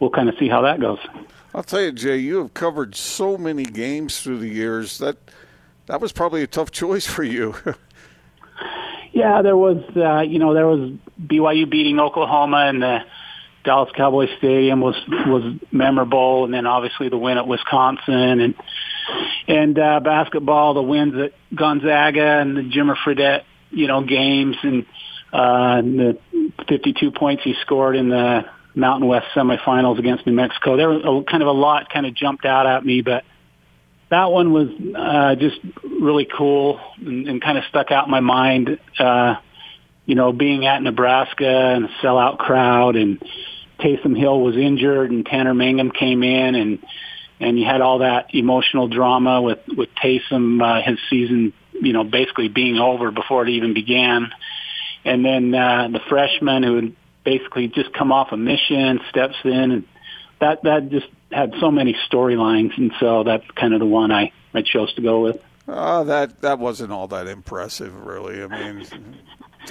we'll 0.00 0.08
kind 0.08 0.30
of 0.30 0.34
see 0.38 0.48
how 0.48 0.62
that 0.62 0.80
goes. 0.80 0.98
I'll 1.54 1.62
tell 1.62 1.82
you, 1.82 1.92
Jay, 1.92 2.16
you 2.16 2.38
have 2.38 2.54
covered 2.54 2.94
so 2.94 3.36
many 3.36 3.64
games 3.64 4.22
through 4.22 4.38
the 4.38 4.48
years 4.48 4.96
that 4.96 5.18
that 5.86 6.00
was 6.00 6.10
probably 6.10 6.42
a 6.42 6.46
tough 6.46 6.70
choice 6.70 7.06
for 7.06 7.22
you. 7.22 7.54
yeah, 9.14 9.42
there 9.42 9.56
was, 9.56 9.78
uh, 9.96 10.22
you 10.22 10.40
know, 10.40 10.54
there 10.54 10.66
was 10.66 10.90
BYU 11.24 11.70
beating 11.70 12.00
Oklahoma 12.00 12.66
and 12.68 12.82
the 12.82 12.98
Dallas 13.64 13.90
Cowboy 13.96 14.26
Stadium 14.38 14.80
was 14.80 14.96
was 15.08 15.58
memorable, 15.72 16.44
and 16.44 16.52
then 16.52 16.66
obviously 16.66 17.08
the 17.08 17.16
win 17.16 17.38
at 17.38 17.46
Wisconsin 17.46 18.40
and 18.40 18.54
and 19.46 19.78
uh, 19.78 20.00
basketball, 20.00 20.74
the 20.74 20.82
wins 20.82 21.14
at 21.14 21.32
Gonzaga 21.56 22.40
and 22.40 22.56
the 22.56 22.62
Jimmer 22.62 22.96
Fredette, 23.06 23.44
you 23.70 23.86
know, 23.86 24.02
games 24.02 24.56
and 24.62 24.84
uh, 25.32 25.78
and 25.78 25.98
the 25.98 26.18
52 26.68 27.12
points 27.12 27.42
he 27.44 27.54
scored 27.62 27.96
in 27.96 28.08
the 28.08 28.44
Mountain 28.74 29.08
West 29.08 29.28
semifinals 29.34 29.98
against 29.98 30.26
New 30.26 30.34
Mexico. 30.34 30.76
There 30.76 30.90
was 30.90 31.02
a, 31.04 31.30
kind 31.30 31.42
of 31.42 31.48
a 31.48 31.52
lot 31.52 31.88
kind 31.88 32.04
of 32.04 32.14
jumped 32.14 32.44
out 32.44 32.66
at 32.66 32.84
me, 32.84 33.00
but 33.00 33.24
that 34.14 34.30
one 34.30 34.52
was 34.52 34.68
uh, 34.96 35.34
just 35.34 35.58
really 35.82 36.24
cool 36.24 36.80
and, 36.98 37.26
and 37.28 37.42
kind 37.42 37.58
of 37.58 37.64
stuck 37.68 37.90
out 37.90 38.06
in 38.06 38.10
my 38.12 38.20
mind. 38.20 38.78
Uh, 38.96 39.34
you 40.06 40.14
know, 40.14 40.32
being 40.32 40.66
at 40.66 40.82
Nebraska 40.82 41.72
and 41.74 41.86
a 41.86 41.88
sellout 42.02 42.38
crowd, 42.38 42.94
and 42.94 43.20
Taysom 43.80 44.16
Hill 44.16 44.40
was 44.40 44.56
injured, 44.56 45.10
and 45.10 45.26
Tanner 45.26 45.54
Mangum 45.54 45.90
came 45.90 46.22
in, 46.22 46.54
and 46.54 46.78
and 47.40 47.58
you 47.58 47.64
had 47.64 47.80
all 47.80 47.98
that 47.98 48.34
emotional 48.34 48.86
drama 48.86 49.42
with 49.42 49.60
with 49.76 49.88
Taysom, 50.02 50.62
uh, 50.62 50.82
his 50.88 50.98
season, 51.10 51.52
you 51.72 51.92
know, 51.92 52.04
basically 52.04 52.48
being 52.48 52.78
over 52.78 53.10
before 53.10 53.42
it 53.42 53.50
even 53.50 53.74
began, 53.74 54.30
and 55.04 55.24
then 55.24 55.54
uh, 55.54 55.88
the 55.90 56.00
freshman 56.08 56.62
who 56.62 56.76
had 56.76 56.96
basically 57.24 57.68
just 57.68 57.92
come 57.92 58.12
off 58.12 58.28
a 58.30 58.36
mission 58.36 59.00
steps 59.10 59.36
in, 59.42 59.70
and 59.72 59.84
that 60.40 60.62
that 60.62 60.90
just 60.90 61.06
had 61.34 61.54
so 61.60 61.70
many 61.70 61.96
storylines, 62.10 62.76
and 62.78 62.92
so 63.00 63.24
that's 63.24 63.44
kind 63.56 63.74
of 63.74 63.80
the 63.80 63.86
one 63.86 64.12
I, 64.12 64.32
I 64.54 64.62
chose 64.62 64.92
to 64.94 65.02
go 65.02 65.20
with. 65.22 65.42
Uh, 65.66 66.04
that 66.04 66.40
that 66.42 66.58
wasn't 66.58 66.92
all 66.92 67.08
that 67.08 67.26
impressive, 67.26 67.94
really. 68.04 68.42
I 68.42 68.46
mean, 68.46 68.86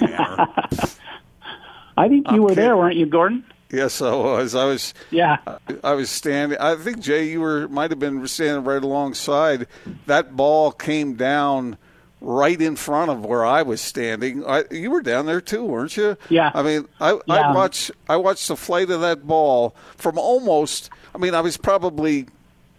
I 1.96 2.08
think 2.08 2.26
you 2.28 2.34
I'm 2.36 2.42
were 2.42 2.48
kidding. 2.50 2.64
there, 2.64 2.76
weren't 2.76 2.96
you, 2.96 3.06
Gordon? 3.06 3.44
Yes, 3.70 4.00
I 4.02 4.14
was. 4.14 4.54
I 4.54 4.64
was. 4.66 4.94
Yeah. 5.10 5.38
I 5.82 5.94
was 5.94 6.10
standing. 6.10 6.58
I 6.58 6.76
think 6.76 7.00
Jay, 7.00 7.28
you 7.28 7.40
were 7.40 7.68
might 7.68 7.90
have 7.90 7.98
been 7.98 8.26
standing 8.28 8.64
right 8.64 8.82
alongside. 8.82 9.66
That 10.06 10.36
ball 10.36 10.70
came 10.72 11.14
down 11.14 11.78
right 12.20 12.60
in 12.60 12.74
front 12.76 13.10
of 13.10 13.24
where 13.24 13.44
I 13.44 13.62
was 13.62 13.80
standing. 13.80 14.44
I, 14.46 14.64
you 14.70 14.90
were 14.90 15.02
down 15.02 15.26
there 15.26 15.40
too, 15.40 15.64
weren't 15.64 15.96
you? 15.96 16.16
Yeah. 16.28 16.50
I 16.54 16.62
mean, 16.62 16.88
I, 17.00 17.18
yeah. 17.26 17.50
I 17.50 17.54
watched. 17.54 17.90
I 18.08 18.16
watched 18.16 18.48
the 18.48 18.56
flight 18.56 18.90
of 18.90 19.00
that 19.00 19.26
ball 19.26 19.74
from 19.96 20.18
almost 20.18 20.90
I 21.14 21.18
mean, 21.18 21.34
I 21.34 21.40
was 21.40 21.56
probably 21.56 22.26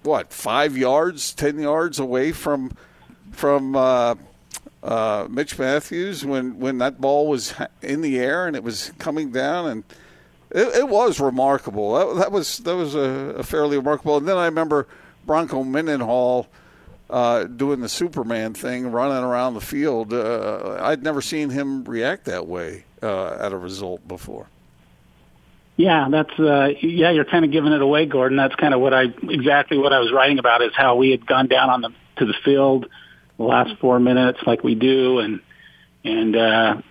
what 0.03 0.33
five 0.33 0.77
yards, 0.77 1.33
ten 1.33 1.59
yards 1.59 1.99
away 1.99 2.31
from 2.31 2.75
from 3.31 3.75
uh, 3.75 4.15
uh, 4.83 5.27
Mitch 5.29 5.57
Matthews 5.57 6.25
when 6.25 6.59
when 6.59 6.77
that 6.79 6.99
ball 6.99 7.27
was 7.27 7.53
in 7.81 8.01
the 8.01 8.19
air 8.19 8.47
and 8.47 8.55
it 8.55 8.63
was 8.63 8.91
coming 8.99 9.31
down, 9.31 9.67
and 9.67 9.83
it, 10.51 10.75
it 10.75 10.89
was 10.89 11.19
remarkable. 11.19 11.93
That, 11.93 12.19
that, 12.19 12.31
was 12.31 12.59
that 12.59 12.75
was 12.75 12.93
a, 12.93 13.35
a, 13.37 13.43
fairly 13.43 13.77
remarkable. 13.77 14.17
And 14.17 14.27
then 14.27 14.37
I 14.37 14.45
remember 14.45 14.87
Bronco 15.25 15.63
Mendenhall. 15.63 16.47
Uh, 17.07 17.43
doing 17.43 17.81
the 17.81 17.87
Superman 17.87 18.55
thing, 18.55 18.91
running 18.91 19.23
around 19.23 19.53
the 19.53 19.61
field. 19.61 20.11
Uh, 20.11 20.79
I'd 20.81 21.03
never 21.03 21.21
seen 21.21 21.51
him 21.51 21.83
react 21.83 22.25
that 22.25 22.47
way 22.47 22.85
uh, 23.03 23.37
at 23.39 23.53
a 23.53 23.57
result 23.57 24.07
before. 24.07 24.47
Yeah, 25.77 26.07
that's 26.09 26.39
uh 26.39 26.69
yeah, 26.81 27.11
you're 27.11 27.25
kind 27.25 27.43
of 27.43 27.51
giving 27.51 27.73
it 27.73 27.81
away, 27.81 28.05
Gordon. 28.05 28.37
That's 28.37 28.55
kind 28.55 28.73
of 28.73 28.79
what 28.79 28.93
I 28.93 29.03
exactly 29.23 29.77
what 29.77 29.91
I 29.91 29.99
was 29.99 30.11
writing 30.11 30.39
about 30.39 30.61
is 30.61 30.71
how 30.75 30.95
we 30.95 31.11
had 31.11 31.25
gone 31.25 31.47
down 31.47 31.69
on 31.69 31.81
the 31.81 31.89
to 32.17 32.25
the 32.25 32.35
field 32.45 32.87
the 33.37 33.43
last 33.43 33.77
4 33.79 33.99
minutes 33.99 34.39
like 34.45 34.63
we 34.63 34.75
do 34.75 35.19
and 35.19 35.41
and 36.03 36.35
uh 36.35 36.81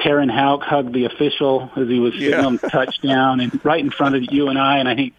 Terenn 0.00 0.30
Houk 0.30 0.62
hugged 0.62 0.92
the 0.92 1.04
official 1.04 1.70
as 1.76 1.86
he 1.86 2.00
was 2.00 2.12
signaling 2.14 2.58
yeah. 2.62 2.68
touchdown 2.68 3.40
and 3.40 3.64
right 3.64 3.78
in 3.78 3.90
front 3.90 4.16
of 4.16 4.24
you 4.32 4.48
and 4.48 4.58
I 4.58 4.78
and 4.78 4.88
I 4.88 4.96
think 4.96 5.14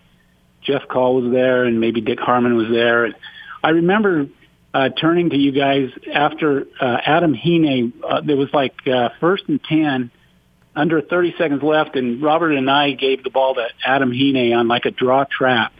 Jeff 0.61 0.87
Call 0.87 1.21
was 1.21 1.31
there 1.31 1.63
and 1.63 1.79
maybe 1.79 2.01
Dick 2.01 2.19
Harmon 2.19 2.57
was 2.57 2.69
there 2.69 3.05
and 3.05 3.15
I 3.63 3.69
remember 3.69 4.27
uh 4.73 4.89
turning 4.89 5.29
to 5.29 5.37
you 5.37 5.53
guys 5.53 5.89
after 6.11 6.67
uh 6.81 6.97
Adam 7.05 7.33
Hine 7.33 7.93
uh, 8.05 8.19
there 8.21 8.37
was 8.37 8.53
like 8.53 8.75
uh 8.85 9.09
first 9.21 9.45
and 9.47 9.63
10 9.63 10.11
under 10.75 11.01
30 11.01 11.35
seconds 11.37 11.63
left, 11.63 11.95
and 11.95 12.21
Robert 12.21 12.51
Anae 12.51 12.97
gave 12.99 13.23
the 13.23 13.29
ball 13.29 13.55
to 13.55 13.67
Adam 13.85 14.11
Hine 14.11 14.53
on 14.53 14.67
like 14.67 14.85
a 14.85 14.91
draw 14.91 15.25
trap. 15.25 15.73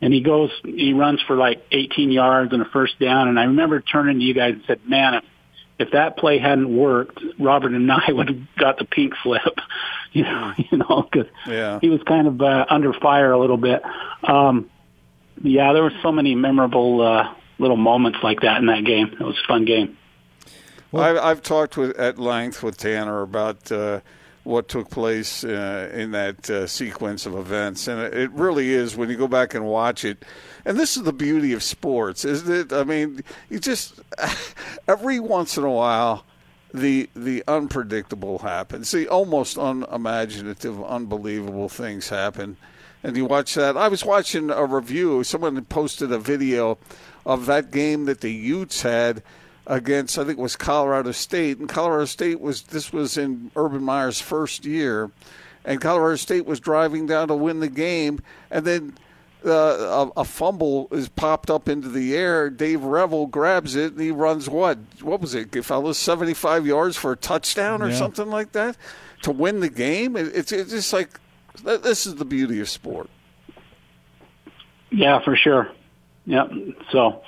And 0.00 0.12
he 0.12 0.20
goes, 0.20 0.50
he 0.64 0.92
runs 0.92 1.20
for 1.26 1.36
like 1.36 1.64
18 1.72 2.10
yards 2.12 2.52
and 2.52 2.62
a 2.62 2.66
first 2.66 2.98
down. 2.98 3.28
And 3.28 3.38
I 3.38 3.44
remember 3.44 3.80
turning 3.80 4.18
to 4.18 4.24
you 4.24 4.34
guys 4.34 4.54
and 4.54 4.62
said, 4.66 4.80
man, 4.86 5.14
if, 5.14 5.24
if 5.78 5.90
that 5.92 6.16
play 6.16 6.38
hadn't 6.38 6.74
worked, 6.74 7.18
Robert 7.38 7.72
Anae 7.72 8.08
would 8.14 8.28
have 8.28 8.56
got 8.58 8.78
the 8.78 8.84
pink 8.84 9.14
slip, 9.22 9.42
you 10.12 10.22
know, 10.22 10.52
you 10.58 10.78
know, 10.78 11.08
cause 11.12 11.26
yeah. 11.46 11.78
he 11.80 11.88
was 11.88 12.00
kind 12.06 12.26
of 12.26 12.40
uh, 12.40 12.66
under 12.68 12.92
fire 12.92 13.32
a 13.32 13.38
little 13.38 13.56
bit. 13.56 13.82
Um, 14.22 14.70
yeah, 15.42 15.72
there 15.72 15.82
were 15.82 15.92
so 16.02 16.12
many 16.12 16.34
memorable 16.34 17.02
uh, 17.02 17.34
little 17.58 17.76
moments 17.76 18.18
like 18.22 18.40
that 18.40 18.58
in 18.58 18.66
that 18.66 18.84
game. 18.84 19.08
It 19.12 19.20
was 19.20 19.36
a 19.42 19.46
fun 19.46 19.64
game. 19.66 19.98
Well, 20.92 21.02
I've, 21.02 21.18
I've, 21.18 21.42
talked 21.42 21.76
with, 21.76 21.96
at 21.98 22.18
length 22.18 22.62
with 22.62 22.76
Tanner 22.76 23.22
about 23.22 23.70
uh, 23.72 24.00
what 24.44 24.68
took 24.68 24.88
place 24.88 25.42
uh, 25.42 25.90
in 25.92 26.12
that 26.12 26.48
uh, 26.48 26.66
sequence 26.66 27.26
of 27.26 27.34
events, 27.34 27.88
and 27.88 28.00
it 28.00 28.30
really 28.30 28.72
is 28.72 28.96
when 28.96 29.10
you 29.10 29.16
go 29.16 29.26
back 29.26 29.54
and 29.54 29.66
watch 29.66 30.04
it. 30.04 30.24
And 30.64 30.78
this 30.78 30.96
is 30.96 31.02
the 31.02 31.12
beauty 31.12 31.52
of 31.52 31.62
sports, 31.62 32.24
isn't 32.24 32.52
it? 32.52 32.72
I 32.72 32.84
mean, 32.84 33.22
you 33.50 33.58
just 33.58 34.00
every 34.88 35.18
once 35.18 35.58
in 35.58 35.64
a 35.64 35.70
while 35.70 36.24
the 36.72 37.08
the 37.16 37.42
unpredictable 37.48 38.38
happens. 38.38 38.90
The 38.90 39.08
almost 39.08 39.56
unimaginative, 39.56 40.82
unbelievable 40.84 41.68
things 41.68 42.08
happen. 42.08 42.56
And 43.02 43.16
you 43.16 43.26
watch 43.26 43.54
that. 43.54 43.76
I 43.76 43.88
was 43.88 44.04
watching 44.04 44.50
a 44.50 44.64
review. 44.64 45.22
Someone 45.22 45.62
posted 45.66 46.10
a 46.10 46.18
video 46.18 46.78
of 47.24 47.46
that 47.46 47.70
game 47.70 48.06
that 48.06 48.20
the 48.20 48.32
Utes 48.32 48.82
had 48.82 49.22
against 49.66 50.18
I 50.18 50.24
think 50.24 50.38
it 50.38 50.42
was 50.42 50.56
Colorado 50.56 51.12
State, 51.12 51.58
and 51.58 51.68
Colorado 51.68 52.04
State 52.04 52.40
was 52.40 52.62
this 52.62 52.92
was 52.92 53.16
in 53.16 53.50
Urban 53.56 53.82
Meyer's 53.82 54.20
first 54.20 54.64
year, 54.64 55.10
and 55.64 55.80
Colorado 55.80 56.16
State 56.16 56.46
was 56.46 56.60
driving 56.60 57.06
down 57.06 57.28
to 57.28 57.34
win 57.34 57.60
the 57.60 57.68
game, 57.68 58.20
and 58.50 58.64
then 58.64 58.94
uh, 59.44 60.10
a, 60.16 60.20
a, 60.20 60.24
fumble 60.24 60.88
is 60.90 61.08
popped 61.08 61.50
up 61.50 61.68
into 61.68 61.88
the 61.88 62.16
air. 62.16 62.50
Dave 62.50 62.82
Revel 62.82 63.26
grabs 63.26 63.76
it 63.76 63.92
and 63.92 64.00
he 64.00 64.10
runs 64.10 64.48
what? 64.48 64.78
What 65.02 65.20
was 65.20 65.34
it, 65.34 65.64
fellas? 65.64 65.98
Seventy-five 65.98 66.66
yards 66.66 66.96
for 66.96 67.12
a 67.12 67.16
touchdown 67.16 67.82
or 67.82 67.90
yeah. 67.90 67.96
something 67.96 68.28
like 68.28 68.52
that 68.52 68.76
to 69.22 69.30
win 69.30 69.60
the 69.60 69.68
game. 69.68 70.16
It, 70.16 70.34
it's 70.34 70.52
it's 70.52 70.70
just 70.70 70.92
like 70.92 71.20
This 71.62 72.06
is 72.06 72.16
the 72.16 72.24
beauty 72.24 72.60
of 72.60 72.68
sport. 72.68 73.08
Yeah, 74.90 75.22
for 75.22 75.36
sure. 75.36 75.70
Yep. 76.26 76.50
So, 76.90 77.22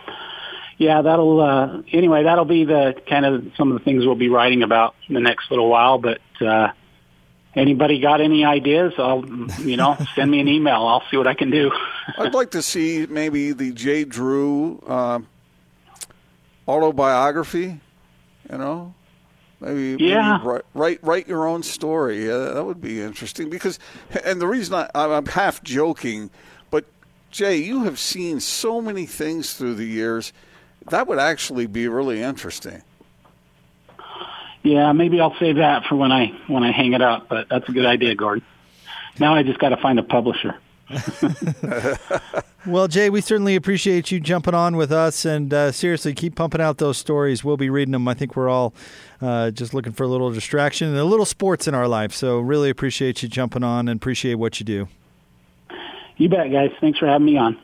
yeah, 0.78 1.02
that'll 1.02 1.40
uh, 1.40 1.82
anyway. 1.92 2.22
That'll 2.22 2.44
be 2.44 2.64
the 2.64 2.94
kind 3.08 3.26
of 3.26 3.50
some 3.56 3.72
of 3.72 3.78
the 3.78 3.84
things 3.84 4.06
we'll 4.06 4.14
be 4.14 4.28
writing 4.28 4.62
about 4.62 4.94
in 5.08 5.14
the 5.14 5.20
next 5.20 5.50
little 5.50 5.68
while. 5.68 5.98
But 5.98 6.20
uh, 6.40 6.70
anybody 7.56 8.00
got 8.00 8.20
any 8.20 8.44
ideas? 8.44 8.92
I'll 8.96 9.26
you 9.60 9.76
know 9.76 9.96
send 10.14 10.30
me 10.30 10.38
an 10.38 10.46
email. 10.46 10.86
I'll 10.86 11.02
see 11.10 11.16
what 11.16 11.26
I 11.26 11.34
can 11.34 11.50
do. 11.50 11.72
I'd 12.18 12.32
like 12.32 12.52
to 12.52 12.62
see 12.62 13.06
maybe 13.10 13.50
the 13.52 13.72
Jay 13.72 14.04
Drew 14.04 14.80
uh, 14.86 15.18
autobiography. 16.68 17.80
You 18.50 18.56
know, 18.56 18.94
maybe, 19.60 20.02
yeah. 20.02 20.38
maybe 20.38 20.48
write, 20.48 20.64
write 20.74 20.98
write 21.02 21.28
your 21.28 21.44
own 21.44 21.64
story. 21.64 22.30
Uh, 22.30 22.54
that 22.54 22.64
would 22.64 22.80
be 22.80 23.02
interesting 23.02 23.50
because, 23.50 23.80
and 24.24 24.40
the 24.40 24.46
reason 24.46 24.74
I, 24.74 24.88
I'm 24.94 25.26
half 25.26 25.60
joking, 25.64 26.30
but 26.70 26.84
Jay, 27.32 27.56
you 27.56 27.82
have 27.82 27.98
seen 27.98 28.38
so 28.38 28.80
many 28.80 29.06
things 29.06 29.54
through 29.54 29.74
the 29.74 29.84
years. 29.84 30.32
That 30.90 31.06
would 31.06 31.18
actually 31.18 31.66
be 31.66 31.88
really 31.88 32.22
interesting. 32.22 32.82
Yeah, 34.62 34.92
maybe 34.92 35.20
I'll 35.20 35.36
save 35.38 35.56
that 35.56 35.84
for 35.86 35.96
when 35.96 36.12
I 36.12 36.32
when 36.46 36.62
I 36.62 36.72
hang 36.72 36.92
it 36.92 37.02
up. 37.02 37.28
But 37.28 37.48
that's 37.48 37.68
a 37.68 37.72
good 37.72 37.86
idea, 37.86 38.14
Gordon. 38.14 38.44
Now 39.18 39.34
I 39.34 39.42
just 39.42 39.58
got 39.58 39.70
to 39.70 39.76
find 39.76 39.98
a 39.98 40.02
publisher. 40.02 40.56
well, 42.66 42.88
Jay, 42.88 43.10
we 43.10 43.20
certainly 43.20 43.56
appreciate 43.56 44.10
you 44.10 44.20
jumping 44.20 44.54
on 44.54 44.76
with 44.76 44.90
us, 44.90 45.24
and 45.24 45.52
uh, 45.52 45.70
seriously, 45.70 46.14
keep 46.14 46.34
pumping 46.34 46.60
out 46.60 46.78
those 46.78 46.96
stories. 46.96 47.44
We'll 47.44 47.58
be 47.58 47.68
reading 47.68 47.92
them. 47.92 48.08
I 48.08 48.14
think 48.14 48.36
we're 48.36 48.48
all 48.48 48.72
uh, 49.20 49.50
just 49.50 49.74
looking 49.74 49.92
for 49.92 50.04
a 50.04 50.08
little 50.08 50.30
distraction 50.30 50.88
and 50.88 50.96
a 50.96 51.04
little 51.04 51.26
sports 51.26 51.68
in 51.68 51.74
our 51.74 51.86
life. 51.86 52.12
So, 52.12 52.38
really 52.40 52.70
appreciate 52.70 53.22
you 53.22 53.28
jumping 53.28 53.62
on 53.62 53.88
and 53.88 53.98
appreciate 53.98 54.34
what 54.34 54.60
you 54.60 54.64
do. 54.64 54.88
You 56.16 56.28
bet, 56.28 56.50
guys. 56.50 56.70
Thanks 56.80 56.98
for 56.98 57.06
having 57.06 57.26
me 57.26 57.36
on. 57.36 57.58